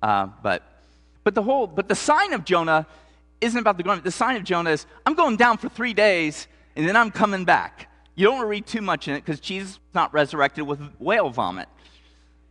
Uh, 0.01 0.27
but, 0.41 0.63
but, 1.25 1.35
the 1.35 1.43
whole, 1.43 1.67
but 1.67 1.89
the 1.89 1.95
sign 1.95 2.31
of 2.31 2.45
Jonah 2.45 2.87
isn't 3.41 3.59
about 3.59 3.77
the 3.77 3.83
going. 3.83 4.01
The 4.01 4.11
sign 4.11 4.35
of 4.35 4.43
Jonah 4.43 4.69
is 4.69 4.85
I'm 5.05 5.15
going 5.15 5.35
down 5.35 5.57
for 5.57 5.67
three 5.67 5.93
days 5.93 6.47
and 6.75 6.87
then 6.87 6.95
I'm 6.95 7.11
coming 7.11 7.43
back. 7.43 7.89
You 8.15 8.25
don't 8.25 8.35
want 8.35 8.45
to 8.45 8.49
read 8.49 8.67
too 8.67 8.81
much 8.81 9.07
in 9.07 9.15
it 9.15 9.25
because 9.25 9.39
Jesus 9.39 9.71
is 9.71 9.79
not 9.93 10.13
resurrected 10.13 10.65
with 10.65 10.79
whale 10.99 11.29
vomit. 11.29 11.67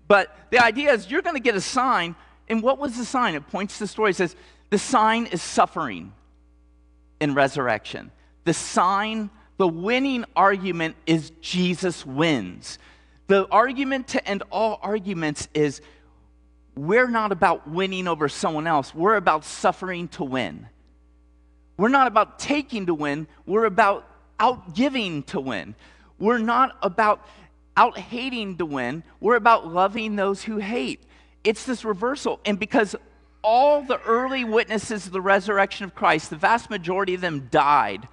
But 0.08 0.36
the 0.50 0.58
idea 0.58 0.92
is 0.92 1.10
you're 1.10 1.22
going 1.22 1.36
to 1.36 1.42
get 1.42 1.54
a 1.54 1.60
sign. 1.60 2.16
And 2.48 2.62
what 2.62 2.78
was 2.78 2.96
the 2.96 3.04
sign? 3.04 3.34
It 3.34 3.46
points 3.48 3.74
to 3.74 3.84
the 3.84 3.88
story. 3.88 4.10
It 4.10 4.16
says, 4.16 4.34
the 4.70 4.78
sign 4.78 5.26
is 5.26 5.40
suffering 5.40 6.12
in 7.20 7.34
resurrection. 7.34 8.10
The 8.44 8.54
sign, 8.54 9.30
the 9.58 9.68
winning 9.68 10.24
argument 10.34 10.96
is 11.06 11.30
Jesus 11.40 12.04
wins. 12.04 12.78
The 13.28 13.46
argument 13.48 14.08
to 14.08 14.28
end 14.28 14.42
all 14.50 14.80
arguments 14.82 15.48
is 15.54 15.80
we're 16.74 17.08
not 17.08 17.30
about 17.30 17.68
winning 17.68 18.08
over 18.08 18.28
someone 18.28 18.66
else, 18.66 18.94
we're 18.94 19.16
about 19.16 19.44
suffering 19.44 20.08
to 20.08 20.24
win. 20.24 20.66
We're 21.80 21.88
not 21.88 22.08
about 22.08 22.38
taking 22.38 22.84
to 22.86 22.94
win, 22.94 23.26
we're 23.46 23.64
about 23.64 24.06
out 24.38 24.74
giving 24.74 25.22
to 25.24 25.40
win. 25.40 25.74
We're 26.18 26.36
not 26.36 26.76
about 26.82 27.26
out 27.74 27.96
hating 27.96 28.58
to 28.58 28.66
win, 28.66 29.02
we're 29.18 29.36
about 29.36 29.66
loving 29.66 30.14
those 30.14 30.42
who 30.42 30.58
hate. 30.58 31.02
It's 31.42 31.64
this 31.64 31.82
reversal. 31.82 32.38
And 32.44 32.58
because 32.58 32.96
all 33.40 33.80
the 33.80 33.98
early 34.02 34.44
witnesses 34.44 35.06
of 35.06 35.12
the 35.12 35.22
resurrection 35.22 35.86
of 35.86 35.94
Christ, 35.94 36.28
the 36.28 36.36
vast 36.36 36.68
majority 36.68 37.14
of 37.14 37.22
them 37.22 37.48
died 37.50 38.06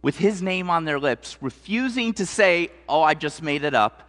with 0.00 0.16
his 0.16 0.40
name 0.40 0.70
on 0.70 0.86
their 0.86 0.98
lips, 0.98 1.36
refusing 1.42 2.14
to 2.14 2.24
say, 2.24 2.70
Oh, 2.88 3.02
I 3.02 3.12
just 3.12 3.42
made 3.42 3.62
it 3.62 3.74
up 3.74 4.08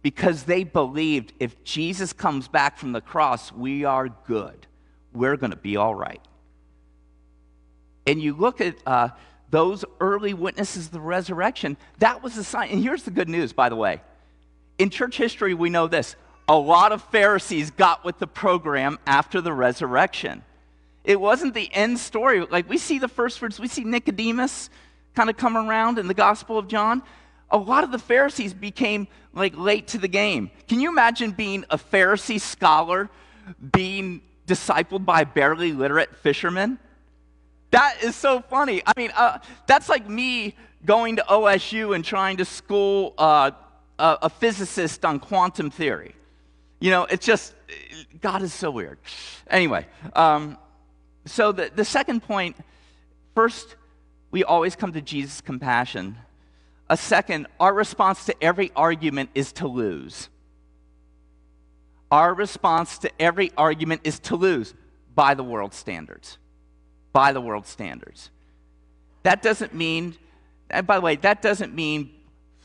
because 0.00 0.44
they 0.44 0.62
believed 0.62 1.32
if 1.40 1.64
Jesus 1.64 2.12
comes 2.12 2.46
back 2.46 2.78
from 2.78 2.92
the 2.92 3.00
cross, 3.00 3.50
we 3.50 3.84
are 3.84 4.08
good. 4.28 4.68
We're 5.12 5.36
going 5.36 5.50
to 5.50 5.56
be 5.56 5.76
all 5.76 5.96
right. 5.96 6.20
And 8.08 8.20
you 8.20 8.34
look 8.34 8.60
at 8.60 8.76
uh, 8.86 9.10
those 9.50 9.84
early 10.00 10.34
witnesses 10.34 10.86
of 10.86 10.92
the 10.92 11.00
resurrection, 11.00 11.76
that 11.98 12.22
was 12.22 12.34
the 12.34 12.44
sign. 12.44 12.70
And 12.70 12.82
here's 12.82 13.02
the 13.02 13.10
good 13.10 13.28
news, 13.28 13.52
by 13.52 13.68
the 13.68 13.76
way. 13.76 14.00
In 14.78 14.90
church 14.90 15.16
history, 15.16 15.54
we 15.54 15.70
know 15.70 15.86
this 15.86 16.16
a 16.48 16.56
lot 16.56 16.92
of 16.92 17.02
Pharisees 17.04 17.70
got 17.70 18.04
with 18.04 18.18
the 18.18 18.26
program 18.26 18.98
after 19.06 19.40
the 19.40 19.52
resurrection. 19.52 20.42
It 21.04 21.20
wasn't 21.20 21.54
the 21.54 21.72
end 21.72 21.98
story. 21.98 22.44
Like 22.44 22.68
we 22.68 22.78
see 22.78 22.98
the 22.98 23.08
first 23.08 23.40
words, 23.40 23.60
we 23.60 23.68
see 23.68 23.84
Nicodemus 23.84 24.70
kind 25.14 25.30
of 25.30 25.36
come 25.36 25.56
around 25.56 25.98
in 25.98 26.08
the 26.08 26.14
Gospel 26.14 26.58
of 26.58 26.68
John 26.68 27.02
a 27.50 27.58
lot 27.58 27.84
of 27.84 27.92
the 27.92 27.98
Pharisees 27.98 28.52
became 28.52 29.08
like 29.32 29.56
late 29.56 29.88
to 29.88 29.98
the 29.98 30.08
game. 30.08 30.50
Can 30.68 30.80
you 30.80 30.88
imagine 30.88 31.30
being 31.30 31.64
a 31.70 31.78
Pharisee 31.78 32.40
scholar 32.40 33.08
being 33.72 34.22
discipled 34.46 35.04
by 35.04 35.24
barely 35.24 35.72
literate 35.72 36.16
fishermen? 36.16 36.78
That 37.70 38.02
is 38.02 38.16
so 38.16 38.40
funny. 38.40 38.82
I 38.86 38.92
mean, 38.96 39.10
uh, 39.16 39.38
that's 39.66 39.88
like 39.88 40.08
me 40.08 40.56
going 40.86 41.16
to 41.16 41.24
OSU 41.28 41.94
and 41.94 42.04
trying 42.04 42.38
to 42.38 42.44
school 42.44 43.14
uh, 43.18 43.50
a, 43.98 44.18
a 44.22 44.30
physicist 44.30 45.04
on 45.04 45.20
quantum 45.20 45.70
theory. 45.70 46.14
You 46.80 46.90
know, 46.90 47.04
it's 47.04 47.26
just, 47.26 47.54
God 48.20 48.42
is 48.42 48.54
so 48.54 48.70
weird. 48.70 48.98
Anyway, 49.50 49.86
um, 50.14 50.56
so 51.26 51.52
the, 51.52 51.70
the 51.74 51.84
second 51.84 52.22
point 52.22 52.56
first, 53.34 53.76
we 54.30 54.44
always 54.44 54.76
come 54.76 54.92
to 54.92 55.02
Jesus' 55.02 55.40
compassion. 55.40 56.16
A 56.88 56.96
second, 56.96 57.48
our 57.60 57.74
response 57.74 58.24
to 58.26 58.42
every 58.42 58.70
argument 58.76 59.30
is 59.34 59.52
to 59.54 59.66
lose. 59.66 60.28
Our 62.10 62.32
response 62.32 62.98
to 62.98 63.10
every 63.20 63.52
argument 63.56 64.02
is 64.04 64.18
to 64.20 64.36
lose 64.36 64.72
by 65.14 65.34
the 65.34 65.42
world 65.42 65.74
standards. 65.74 66.38
By 67.12 67.32
the 67.32 67.40
world 67.40 67.66
standards. 67.66 68.30
That 69.22 69.42
doesn't 69.42 69.74
mean, 69.74 70.16
and 70.70 70.86
by 70.86 70.96
the 70.96 71.00
way, 71.00 71.16
that 71.16 71.42
doesn't 71.42 71.74
mean 71.74 72.10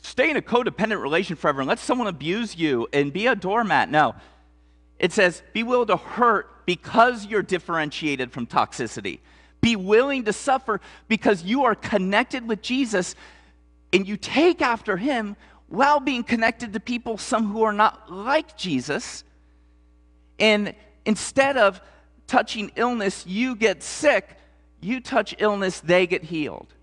stay 0.01 0.29
in 0.29 0.37
a 0.37 0.41
codependent 0.41 1.01
relation 1.01 1.35
forever 1.35 1.61
and 1.61 1.67
let 1.67 1.79
someone 1.79 2.07
abuse 2.07 2.55
you 2.55 2.87
and 2.93 3.11
be 3.11 3.27
a 3.27 3.35
doormat. 3.35 3.89
No. 3.89 4.15
It 4.99 5.11
says, 5.11 5.41
be 5.53 5.63
willing 5.63 5.87
to 5.87 5.97
hurt 5.97 6.65
because 6.65 7.25
you're 7.25 7.41
differentiated 7.41 8.31
from 8.31 8.45
toxicity. 8.45 9.19
Be 9.61 9.75
willing 9.75 10.25
to 10.25 10.33
suffer 10.33 10.81
because 11.07 11.43
you 11.43 11.63
are 11.63 11.75
connected 11.75 12.47
with 12.47 12.61
Jesus 12.61 13.15
and 13.91 14.07
you 14.07 14.17
take 14.17 14.61
after 14.61 14.97
him 14.97 15.35
while 15.67 15.99
being 15.99 16.23
connected 16.23 16.73
to 16.73 16.79
people, 16.79 17.17
some 17.17 17.51
who 17.51 17.63
are 17.63 17.73
not 17.73 18.11
like 18.11 18.57
Jesus. 18.57 19.23
And 20.37 20.75
instead 21.05 21.57
of 21.57 21.81
touching 22.33 22.71
illness, 22.75 23.27
you 23.27 23.55
get 23.55 23.83
sick. 23.83 24.27
You 24.81 25.01
touch 25.01 25.35
illness, 25.37 25.79
they 25.81 26.07
get 26.07 26.23
healed. 26.23 26.73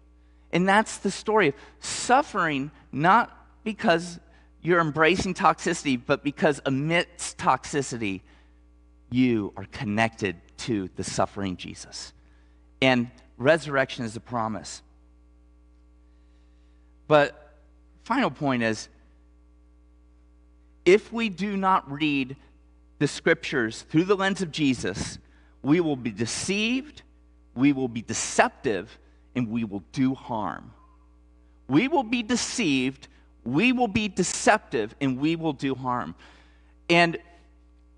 And 0.53 0.69
that's 0.69 0.99
the 0.99 1.11
story 1.11 1.49
of 1.49 1.55
suffering, 1.81 2.71
not 2.93 3.37
because 3.65 4.21
you're 4.63 4.79
embracing 4.79 5.35
toxicity, 5.35 6.01
but 6.05 6.23
because 6.23 6.61
amidst 6.67 7.37
toxicity, 7.37 8.21
you 9.11 9.53
are 9.57 9.65
connected 9.73 10.37
to 10.59 10.89
the 10.95 11.03
suffering 11.03 11.57
Jesus. 11.57 12.13
And 12.81 13.11
resurrection 13.37 14.05
is 14.05 14.15
a 14.15 14.21
promise. 14.21 14.83
But 17.09 17.57
final 18.05 18.31
point 18.31 18.63
is 18.63 18.89
if 20.85 21.13
we 21.13 21.29
do 21.29 21.57
not 21.57 21.91
read 21.91 22.37
the 23.01 23.09
scriptures 23.09 23.83
through 23.91 24.05
the 24.05 24.15
lens 24.15 24.43
of 24.43 24.53
Jesus, 24.53 25.19
we 25.63 25.81
will 25.81 25.97
be 25.97 26.11
deceived, 26.11 27.03
we 27.55 27.73
will 27.73 27.89
be 27.89 28.03
deceptive, 28.03 28.99
and 29.35 29.49
we 29.49 29.65
will 29.65 29.85
do 29.93 30.15
harm. 30.15 30.73
We 31.69 31.89
will 31.89 32.03
be 32.03 32.23
deceived, 32.23 33.09
we 33.45 33.73
will 33.73 33.89
be 33.89 34.09
deceptive, 34.09 34.95
and 35.01 35.19
we 35.19 35.37
will 35.37 35.53
do 35.53 35.75
harm. 35.75 36.15
And, 36.89 37.19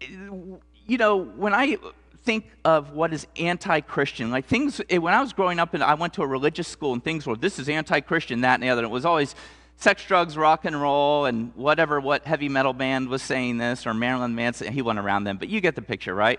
you 0.00 0.98
know, 0.98 1.16
when 1.16 1.54
I 1.54 1.78
think 2.24 2.46
of 2.64 2.92
what 2.92 3.12
is 3.12 3.26
anti-Christian. 3.36 4.30
Like 4.30 4.46
things, 4.46 4.80
eh, 4.90 4.98
when 4.98 5.14
I 5.14 5.20
was 5.20 5.32
growing 5.32 5.58
up 5.58 5.74
and 5.74 5.82
I 5.82 5.94
went 5.94 6.14
to 6.14 6.22
a 6.22 6.26
religious 6.26 6.68
school 6.68 6.92
and 6.92 7.02
things 7.02 7.26
were, 7.26 7.36
this 7.36 7.58
is 7.58 7.68
anti-Christian, 7.68 8.42
that 8.42 8.54
and 8.54 8.62
the 8.62 8.68
other. 8.68 8.84
It 8.84 8.90
was 8.90 9.04
always 9.04 9.34
sex, 9.76 10.04
drugs, 10.06 10.36
rock 10.36 10.64
and 10.64 10.80
roll, 10.80 11.26
and 11.26 11.52
whatever, 11.56 12.00
what 12.00 12.24
heavy 12.24 12.48
metal 12.48 12.72
band 12.72 13.08
was 13.08 13.22
saying 13.22 13.58
this, 13.58 13.86
or 13.86 13.94
Marilyn 13.94 14.34
Manson, 14.34 14.72
he 14.72 14.82
went 14.82 14.98
around 14.98 15.24
them, 15.24 15.38
but 15.38 15.48
you 15.48 15.60
get 15.60 15.74
the 15.74 15.82
picture, 15.82 16.14
right? 16.14 16.38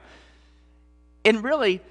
And 1.26 1.44
really, 1.44 1.82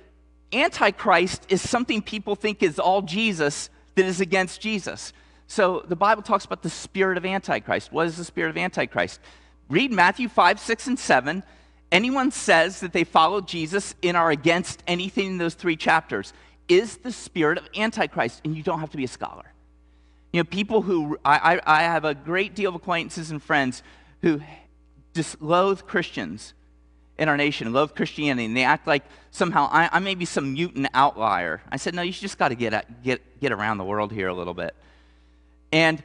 antichrist 0.52 1.46
is 1.48 1.66
something 1.66 2.02
people 2.02 2.36
think 2.36 2.62
is 2.62 2.78
all 2.78 3.02
Jesus 3.02 3.70
that 3.94 4.04
is 4.04 4.20
against 4.20 4.60
Jesus. 4.60 5.12
So 5.46 5.84
the 5.86 5.96
Bible 5.96 6.22
talks 6.22 6.44
about 6.44 6.62
the 6.62 6.70
spirit 6.70 7.18
of 7.18 7.26
antichrist. 7.26 7.92
What 7.92 8.06
is 8.06 8.16
the 8.16 8.24
spirit 8.24 8.50
of 8.50 8.56
antichrist? 8.56 9.20
Read 9.68 9.92
Matthew 9.92 10.28
5, 10.28 10.58
6, 10.60 10.86
and 10.86 10.98
7 10.98 11.42
anyone 11.92 12.30
says 12.30 12.80
that 12.80 12.92
they 12.92 13.04
follow 13.04 13.40
Jesus 13.40 13.94
and 14.02 14.16
are 14.16 14.30
against 14.30 14.82
anything 14.88 15.26
in 15.26 15.38
those 15.38 15.54
three 15.54 15.76
chapters 15.76 16.32
is 16.68 16.96
the 16.98 17.12
spirit 17.12 17.58
of 17.58 17.68
Antichrist, 17.76 18.40
and 18.44 18.56
you 18.56 18.62
don't 18.62 18.80
have 18.80 18.90
to 18.90 18.96
be 18.96 19.04
a 19.04 19.08
scholar. 19.08 19.52
You 20.32 20.40
know, 20.40 20.44
people 20.44 20.80
who, 20.80 21.18
I, 21.24 21.60
I, 21.66 21.82
have 21.82 22.06
a 22.06 22.14
great 22.14 22.54
deal 22.54 22.70
of 22.70 22.74
acquaintances 22.74 23.30
and 23.30 23.42
friends 23.42 23.82
who 24.22 24.40
just 25.12 25.42
loathe 25.42 25.82
Christians 25.82 26.54
in 27.22 27.28
our 27.28 27.36
nation, 27.36 27.72
love 27.72 27.94
Christianity, 27.94 28.46
and 28.46 28.56
they 28.56 28.64
act 28.64 28.88
like 28.88 29.04
somehow 29.30 29.68
I, 29.70 29.88
I 29.92 29.98
may 30.00 30.16
be 30.16 30.24
some 30.24 30.54
mutant 30.54 30.88
outlier. 30.92 31.62
I 31.70 31.76
said, 31.76 31.94
no, 31.94 32.02
you 32.02 32.12
just 32.12 32.36
got 32.36 32.48
to 32.48 32.56
get, 32.56 33.02
get, 33.04 33.40
get 33.40 33.52
around 33.52 33.78
the 33.78 33.84
world 33.84 34.10
here 34.10 34.26
a 34.26 34.34
little 34.34 34.54
bit. 34.54 34.74
And 35.70 36.02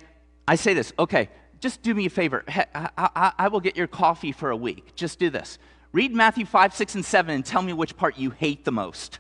I 0.48 0.56
say 0.56 0.76
this, 0.76 0.94
okay, 1.00 1.30
just 1.60 1.82
do 1.82 1.96
me 1.96 2.06
a 2.06 2.10
favor. 2.12 2.46
I, 2.48 2.90
I, 2.96 3.32
I 3.36 3.48
will 3.48 3.62
get 3.62 3.76
your 3.76 3.88
coffee 3.88 4.32
for 4.32 4.52
a 4.52 4.56
week. 4.56 4.96
Just 4.96 5.18
do 5.18 5.32
this. 5.32 5.58
Read 5.92 6.14
Matthew 6.14 6.46
5, 6.46 6.76
6, 6.76 6.96
and 6.96 7.04
7 7.04 7.34
and 7.34 7.44
tell 7.44 7.64
me 7.64 7.74
which 7.74 7.98
part 7.98 8.20
you 8.20 8.30
hate 8.30 8.64
the 8.64 8.72
most. 8.72 9.18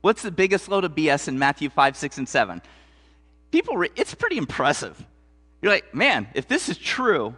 What's 0.00 0.22
the 0.22 0.32
biggest 0.32 0.68
load 0.68 0.82
of 0.82 0.96
BS 0.96 1.28
in 1.28 1.38
Matthew 1.38 1.70
5, 1.70 1.96
6, 1.96 2.18
and 2.18 2.28
7? 2.28 2.60
People, 3.52 3.76
re- 3.76 3.90
it's 3.94 4.14
pretty 4.16 4.36
impressive. 4.36 5.00
You're 5.62 5.70
like, 5.70 5.94
man, 5.94 6.26
if 6.34 6.48
this 6.48 6.68
is 6.68 6.76
true, 6.76 7.36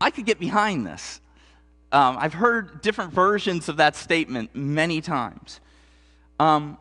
I 0.00 0.10
could 0.10 0.24
get 0.24 0.40
behind 0.40 0.86
this. 0.86 1.20
Um, 1.92 2.16
I've 2.18 2.34
heard 2.34 2.82
different 2.82 3.12
versions 3.12 3.68
of 3.68 3.78
that 3.78 3.96
statement 3.96 4.54
many 4.54 5.00
times. 5.00 5.60
Um, 6.38 6.78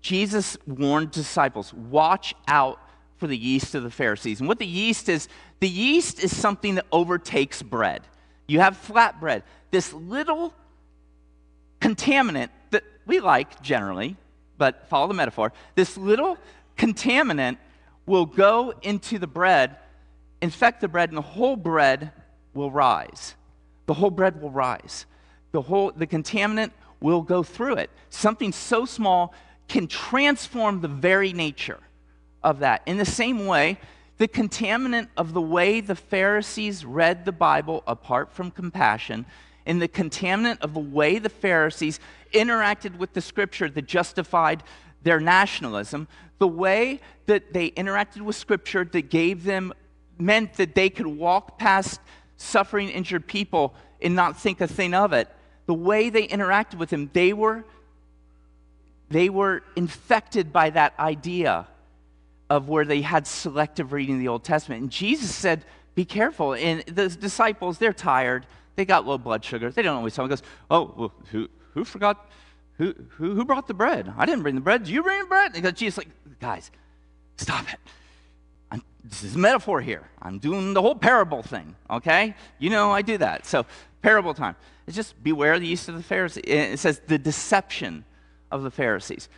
Jesus 0.00 0.56
warned 0.66 1.12
disciples 1.12 1.72
watch 1.72 2.34
out 2.48 2.80
for 3.18 3.28
the 3.28 3.36
yeast 3.36 3.76
of 3.76 3.84
the 3.84 3.90
Pharisees. 3.90 4.40
And 4.40 4.48
what 4.48 4.58
the 4.58 4.66
yeast 4.66 5.08
is, 5.08 5.28
the 5.60 5.68
yeast 5.68 6.22
is 6.22 6.36
something 6.36 6.74
that 6.74 6.86
overtakes 6.90 7.62
bread. 7.62 8.02
You 8.48 8.58
have 8.58 8.76
flat 8.76 9.20
bread, 9.20 9.44
this 9.70 9.92
little 9.92 10.52
contaminant 11.80 12.48
that 12.70 12.82
we 13.06 13.20
like 13.20 13.62
generally, 13.62 14.16
but 14.58 14.88
follow 14.88 15.06
the 15.06 15.14
metaphor. 15.14 15.52
This 15.76 15.96
little 15.96 16.36
contaminant 16.76 17.58
will 18.06 18.26
go 18.26 18.74
into 18.82 19.20
the 19.20 19.28
bread, 19.28 19.76
infect 20.40 20.80
the 20.80 20.88
bread, 20.88 21.10
and 21.10 21.16
the 21.16 21.22
whole 21.22 21.54
bread 21.54 22.10
will 22.54 22.72
rise. 22.72 23.36
The 23.86 23.94
whole 23.94 24.10
bread 24.10 24.40
will 24.40 24.50
rise. 24.50 25.06
The 25.52 25.62
whole 25.62 25.92
the 25.92 26.06
contaminant 26.06 26.72
will 27.00 27.22
go 27.22 27.42
through 27.42 27.76
it. 27.76 27.90
Something 28.10 28.52
so 28.52 28.84
small 28.84 29.34
can 29.68 29.86
transform 29.86 30.80
the 30.80 30.88
very 30.88 31.32
nature 31.32 31.80
of 32.42 32.60
that. 32.60 32.82
In 32.86 32.96
the 32.96 33.04
same 33.04 33.46
way, 33.46 33.78
the 34.18 34.28
contaminant 34.28 35.08
of 35.16 35.32
the 35.32 35.40
way 35.40 35.80
the 35.80 35.96
Pharisees 35.96 36.84
read 36.84 37.24
the 37.24 37.32
Bible 37.32 37.82
apart 37.86 38.32
from 38.32 38.50
compassion, 38.50 39.26
and 39.66 39.80
the 39.80 39.88
contaminant 39.88 40.60
of 40.60 40.74
the 40.74 40.80
way 40.80 41.18
the 41.18 41.28
Pharisees 41.28 42.00
interacted 42.32 42.96
with 42.98 43.12
the 43.12 43.20
scripture 43.20 43.68
that 43.70 43.86
justified 43.86 44.62
their 45.02 45.20
nationalism, 45.20 46.08
the 46.38 46.48
way 46.48 47.00
that 47.26 47.52
they 47.52 47.70
interacted 47.70 48.20
with 48.20 48.36
scripture 48.36 48.84
that 48.84 49.10
gave 49.10 49.44
them, 49.44 49.72
meant 50.18 50.54
that 50.54 50.74
they 50.74 50.90
could 50.90 51.06
walk 51.06 51.58
past 51.58 52.00
suffering, 52.42 52.88
injured 52.88 53.26
people 53.26 53.74
and 54.00 54.14
not 54.14 54.38
think 54.38 54.60
a 54.60 54.66
thing 54.66 54.94
of 54.94 55.12
it. 55.12 55.28
The 55.66 55.74
way 55.74 56.10
they 56.10 56.26
interacted 56.26 56.78
with 56.78 56.92
him, 56.92 57.10
they 57.12 57.32
were, 57.32 57.64
they 59.10 59.28
were 59.28 59.62
infected 59.76 60.52
by 60.52 60.70
that 60.70 60.98
idea 60.98 61.68
of 62.50 62.68
where 62.68 62.84
they 62.84 63.00
had 63.00 63.26
selective 63.26 63.92
reading 63.92 64.18
the 64.18 64.28
Old 64.28 64.44
Testament. 64.44 64.82
And 64.82 64.90
Jesus 64.90 65.34
said, 65.34 65.64
Be 65.94 66.04
careful. 66.04 66.54
And 66.54 66.82
the 66.82 67.08
disciples, 67.08 67.78
they're 67.78 67.92
tired. 67.92 68.46
They 68.74 68.84
got 68.84 69.06
low 69.06 69.18
blood 69.18 69.44
sugar. 69.44 69.70
They 69.70 69.82
don't 69.82 69.96
always 69.96 70.14
tell. 70.14 70.26
Goes, 70.26 70.42
Oh, 70.70 70.92
well, 70.96 71.12
who, 71.30 71.48
who 71.74 71.84
forgot? 71.84 72.28
Who, 72.78 72.94
who, 73.10 73.34
who 73.34 73.44
brought 73.44 73.68
the 73.68 73.74
bread? 73.74 74.12
I 74.18 74.26
didn't 74.26 74.42
bring 74.42 74.54
the 74.54 74.60
bread. 74.60 74.84
Did 74.84 74.90
you 74.90 75.02
bring 75.02 75.20
the 75.20 75.26
bread? 75.26 75.52
And 75.54 75.76
Jesus 75.76 75.98
like, 75.98 76.08
Guys, 76.40 76.70
stop 77.36 77.72
it. 77.72 77.78
I'm, 78.72 78.82
this 79.04 79.22
is 79.22 79.36
a 79.36 79.38
metaphor 79.38 79.80
here. 79.80 80.08
I'm 80.20 80.38
doing 80.38 80.72
the 80.72 80.80
whole 80.80 80.94
parable 80.94 81.42
thing, 81.42 81.76
okay? 81.90 82.34
You 82.58 82.70
know 82.70 82.90
I 82.90 83.02
do 83.02 83.18
that. 83.18 83.46
So, 83.46 83.66
parable 84.00 84.34
time. 84.34 84.56
It's 84.86 84.96
just 84.96 85.22
beware 85.22 85.58
the 85.58 85.66
yeast 85.66 85.88
of 85.88 85.94
the 85.94 86.02
Pharisees. 86.02 86.42
It 86.46 86.78
says 86.78 87.00
the 87.06 87.18
deception 87.18 88.04
of 88.50 88.62
the 88.62 88.70
Pharisees. 88.70 89.28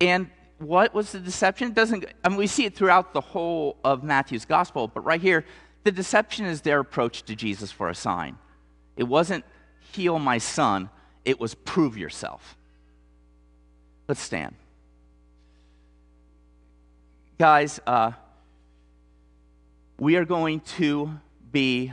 And 0.00 0.28
what 0.58 0.92
was 0.92 1.12
the 1.12 1.20
deception? 1.20 1.68
It 1.68 1.74
doesn't, 1.74 2.04
I 2.24 2.28
mean, 2.28 2.38
we 2.38 2.46
see 2.46 2.64
it 2.64 2.74
throughout 2.74 3.14
the 3.14 3.20
whole 3.20 3.76
of 3.84 4.02
Matthew's 4.02 4.44
gospel, 4.44 4.88
but 4.88 5.00
right 5.02 5.20
here, 5.20 5.44
the 5.84 5.92
deception 5.92 6.44
is 6.44 6.60
their 6.60 6.80
approach 6.80 7.22
to 7.22 7.34
Jesus 7.34 7.70
for 7.70 7.88
a 7.88 7.94
sign. 7.94 8.36
It 8.96 9.04
wasn't 9.04 9.44
heal 9.92 10.18
my 10.18 10.38
son, 10.38 10.90
it 11.24 11.40
was 11.40 11.54
prove 11.54 11.96
yourself. 11.96 12.56
Let's 14.08 14.20
stand. 14.20 14.56
Guys, 17.38 17.80
uh, 17.86 18.12
we 20.00 20.16
are 20.16 20.24
going 20.24 20.60
to 20.60 21.10
be 21.52 21.92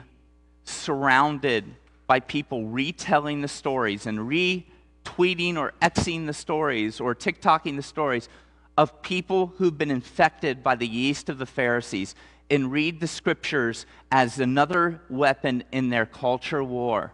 surrounded 0.64 1.66
by 2.08 2.22
people 2.22 2.66
retelling 2.66 3.42
the 3.42 3.50
stories 3.50 4.06
and 4.06 4.20
retweeting 4.20 5.58
or 5.58 5.74
Xing 5.82 6.26
the 6.26 6.34
stories 6.34 7.02
or 7.02 7.14
TikToking 7.14 7.76
the 7.76 7.84
stories 7.84 8.30
of 8.78 9.02
people 9.02 9.48
who've 9.58 9.78
been 9.78 9.92
infected 9.92 10.64
by 10.64 10.76
the 10.76 10.88
yeast 10.88 11.28
of 11.28 11.38
the 11.38 11.46
Pharisees 11.46 12.16
and 12.50 12.72
read 12.72 13.02
the 13.02 13.08
scriptures 13.08 13.86
as 14.10 14.40
another 14.40 15.02
weapon 15.10 15.66
in 15.74 15.90
their 15.90 16.06
culture 16.06 16.64
war. 16.64 17.12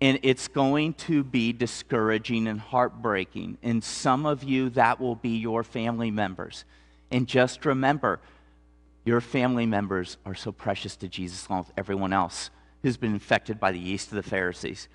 And 0.00 0.18
it's 0.22 0.48
going 0.48 0.94
to 0.94 1.22
be 1.22 1.52
discouraging 1.52 2.46
and 2.46 2.58
heartbreaking. 2.58 3.58
And 3.62 3.84
some 3.84 4.24
of 4.24 4.42
you, 4.42 4.70
that 4.70 5.00
will 5.00 5.16
be 5.16 5.36
your 5.36 5.62
family 5.62 6.10
members. 6.10 6.64
And 7.10 7.26
just 7.26 7.66
remember, 7.66 8.20
your 9.08 9.22
family 9.22 9.64
members 9.64 10.18
are 10.26 10.34
so 10.34 10.52
precious 10.52 10.94
to 10.94 11.08
Jesus 11.08 11.46
along 11.46 11.60
with 11.60 11.72
everyone 11.78 12.12
else 12.12 12.50
who's 12.82 12.98
been 12.98 13.14
infected 13.14 13.58
by 13.58 13.72
the 13.72 13.78
yeast 13.78 14.08
of 14.08 14.16
the 14.16 14.22
Pharisees. 14.22 14.86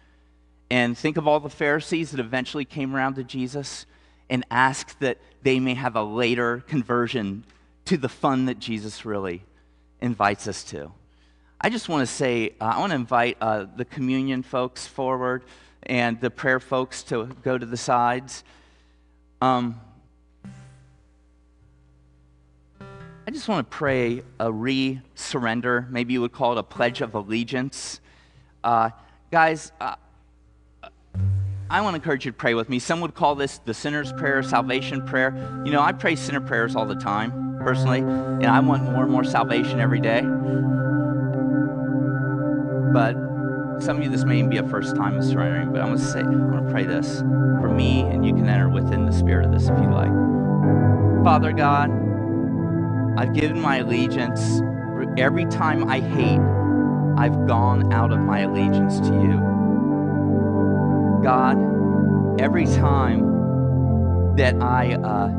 And 0.70 0.96
think 0.96 1.18
of 1.18 1.28
all 1.28 1.40
the 1.40 1.50
Pharisees 1.50 2.12
that 2.12 2.20
eventually 2.20 2.64
came 2.64 2.96
around 2.96 3.16
to 3.16 3.24
Jesus 3.24 3.88
and 4.30 4.46
asked 4.52 5.00
that 5.00 5.18
they 5.42 5.60
may 5.60 5.74
have 5.74 5.96
a 5.96 6.04
later 6.04 6.60
conversion 6.68 7.44
to 7.86 7.98
the 7.98 8.08
fun 8.08 8.46
that 8.46 8.60
Jesus 8.60 9.04
really 9.04 9.42
invites 10.00 10.48
us 10.48 10.64
to. 10.66 10.92
I 11.60 11.72
just 11.72 11.90
want 11.90 12.08
to 12.08 12.14
say, 12.14 12.54
uh, 12.62 12.66
I 12.66 12.80
want 12.80 12.92
to 12.92 12.96
invite 12.96 13.38
uh, 13.42 13.66
the 13.76 13.86
communion 13.86 14.44
folks 14.44 14.86
forward 14.86 15.44
and 15.82 16.22
the 16.22 16.30
prayer 16.30 16.60
folks 16.60 17.02
to 17.06 17.26
go 17.42 17.58
to 17.58 17.66
the 17.66 17.78
sides. 17.78 18.44
Um, 19.42 19.82
just 23.34 23.48
want 23.48 23.70
to 23.70 23.76
pray 23.76 24.22
a 24.40 24.52
re 24.52 25.02
surrender. 25.16 25.88
Maybe 25.90 26.14
you 26.14 26.22
would 26.22 26.32
call 26.32 26.54
it 26.54 26.58
a 26.60 26.64
pledge 26.64 27.02
of 27.02 27.16
allegiance. 27.16 28.00
Uh, 28.64 28.92
guys, 29.32 29.72
uh, 29.82 29.96
I 31.70 31.82
want 31.82 31.96
to 31.96 31.96
encourage 31.96 32.26
you 32.26 32.32
to 32.32 32.38
pray 32.38 32.54
with 32.54 32.70
me. 32.70 32.78
Some 32.78 33.02
would 33.02 33.16
call 33.16 33.34
this 33.34 33.58
the 33.58 33.74
sinner's 33.74 34.14
prayer, 34.14 34.44
salvation 34.44 35.06
prayer. 35.06 35.34
You 35.66 35.72
know, 35.72 35.82
I 35.82 35.92
pray 35.92 36.16
sinner 36.16 36.42
prayers 36.42 36.76
all 36.76 36.86
the 36.86 36.96
time, 36.96 37.58
personally, 37.64 38.00
and 38.00 38.46
I 38.46 38.60
want 38.60 38.84
more 38.84 39.02
and 39.04 39.12
more 39.12 39.24
salvation 39.24 39.80
every 39.80 40.00
day. 40.00 40.22
But 42.94 43.16
some 43.82 43.98
of 43.98 44.04
you, 44.04 44.10
this 44.10 44.24
may 44.24 44.44
be 44.44 44.58
a 44.58 44.68
first 44.70 44.96
time 44.96 45.18
of 45.18 45.24
surrendering, 45.24 45.72
but 45.72 45.82
I'm 45.82 45.88
going 45.88 45.98
to 45.98 46.06
say, 46.06 46.20
I'm 46.20 46.52
going 46.52 46.64
to 46.64 46.72
pray 46.72 46.86
this 46.86 47.22
for 47.60 47.70
me, 47.70 48.02
and 48.02 48.24
you 48.24 48.36
can 48.36 48.48
enter 48.48 48.70
within 48.70 49.08
the 49.08 49.12
spirit 49.12 49.48
of 49.48 49.52
this 49.52 49.64
if 49.64 49.78
you 49.80 49.90
like. 49.90 50.12
Father 51.24 51.52
God, 51.52 51.90
I've 53.18 53.34
given 53.34 53.62
my 53.62 53.78
allegiance. 53.78 54.62
Every 55.18 55.46
time 55.46 55.90
I 55.90 56.00
hate, 56.00 56.42
I've 57.18 57.48
gone 57.48 57.94
out 57.94 58.12
of 58.12 58.20
my 58.20 58.40
allegiance 58.42 59.00
to 59.02 59.14
you. 59.14 59.64
God, 61.24 61.58
every 62.42 62.66
time 62.66 63.46
that 64.38 64.62
I 64.62 64.94
uh, 64.96 65.32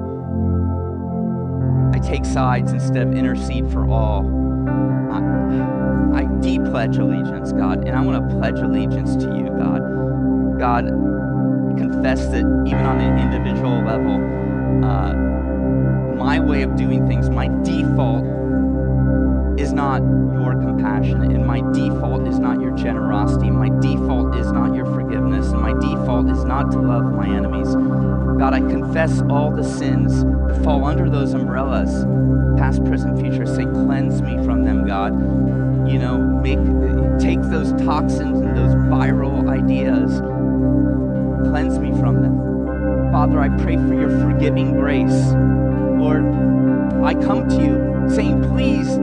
I 1.95 1.99
take 2.01 2.25
sides 2.25 2.73
instead 2.73 3.09
of 3.09 3.15
intercede 3.15 3.71
for 3.73 3.89
all, 3.89 4.25
I, 5.13 6.21
I 6.21 6.25
de-pledge 6.41 6.99
allegiance, 6.99 7.53
God, 7.53 7.87
and 7.87 7.97
I 7.97 8.01
want 8.03 8.29
to 8.31 8.37
pledge 8.37 8.59
allegiance 8.59 9.17
to 9.17 9.27
you, 9.37 9.49
God. 9.59 10.59
God, 10.59 10.87
confess 11.79 12.27
that 12.29 12.45
even 12.67 12.87
on 12.87 13.01
an 13.01 13.19
individual 13.19 13.83
level, 13.85 14.17
uh, 14.85 15.13
my 16.17 16.41
way 16.41 16.63
of 16.63 16.77
doing 16.77 17.07
things, 17.07 17.29
my 17.29 17.49
default 17.63 18.25
is 19.59 19.73
not 19.73 20.03
your 20.35 20.53
compassion, 20.55 21.23
and 21.23 21.47
my 21.47 21.61
default 21.73 22.27
is 22.27 22.39
not 22.39 22.61
your 22.61 22.77
generosity. 22.77 23.51
My 23.51 23.69
default 23.81 24.37
is 24.37 24.51
not 24.53 24.75
your 24.75 24.87
forgiveness, 24.87 25.49
and 25.49 25.61
my 25.61 25.73
default 25.73 26.29
is 26.31 26.45
not 26.45 26.71
to 26.73 26.79
love 26.79 27.13
my 27.13 27.27
enemies. 27.27 27.75
God, 28.39 28.53
I 28.53 28.61
confess 28.61 29.23
all 29.31 29.51
the 29.51 29.63
sins 29.63 30.25
that 30.25 30.61
fall 30.65 30.85
under 30.85 31.09
those 31.09 31.35
umbrellas, 31.35 32.05
past, 32.59 32.85
present, 32.85 33.21
future. 33.21 33.47
Say, 33.47 33.65
cleanse 33.65 34.23
me 34.23 34.37
from 34.45 34.65
them, 34.65 34.87
God. 34.87 35.15
You 35.89 35.99
know, 35.99 36.19
make 36.19 36.59
take 37.21 37.41
those 37.43 37.73
toxins 37.85 38.41
and 38.41 38.57
those 38.57 38.75
viral 38.75 39.49
ideas, 39.49 40.21
cleanse 41.49 41.79
me 41.79 41.91
from 42.01 42.23
them. 42.23 43.13
Father, 43.13 43.39
I 43.39 43.49
pray 43.63 43.77
for 43.77 43.95
your 43.95 44.11
forgiving 44.21 44.73
grace. 44.73 45.33
Lord, 46.05 46.25
I 47.03 47.15
come 47.15 47.49
to 47.49 47.57
you 47.57 48.15
saying, 48.15 48.43
please 48.43 48.99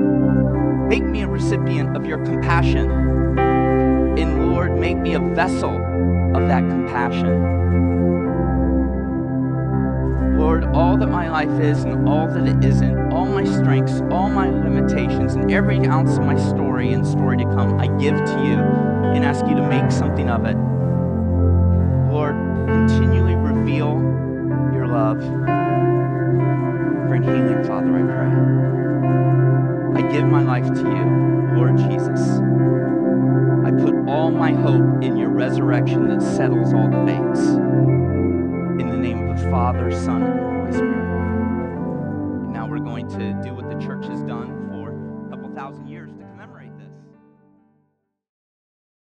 Make 0.91 1.05
me 1.05 1.21
a 1.21 1.27
recipient 1.29 1.95
of 1.95 2.05
your 2.05 2.17
compassion. 2.25 2.91
And 3.39 4.51
Lord, 4.51 4.77
make 4.77 4.97
me 4.97 5.13
a 5.13 5.21
vessel 5.21 5.73
of 6.35 6.49
that 6.49 6.67
compassion. 6.67 7.29
Lord, 10.37 10.65
all 10.75 10.97
that 10.97 11.07
my 11.07 11.29
life 11.29 11.61
is 11.61 11.85
and 11.85 12.09
all 12.09 12.27
that 12.27 12.45
it 12.45 12.65
isn't, 12.65 13.13
all 13.13 13.25
my 13.25 13.45
strengths, 13.45 14.01
all 14.11 14.29
my 14.29 14.49
limitations, 14.49 15.35
and 15.35 15.49
every 15.49 15.77
ounce 15.87 16.17
of 16.17 16.25
my 16.25 16.37
story 16.37 16.91
and 16.91 17.07
story 17.07 17.37
to 17.37 17.45
come, 17.45 17.79
I 17.79 17.87
give 17.97 18.17
to 18.17 18.43
you 18.43 18.59
and 19.15 19.23
ask 19.23 19.45
you 19.45 19.55
to 19.55 19.65
make 19.65 19.91
something 19.91 20.29
of 20.29 20.43
it. 20.43 20.50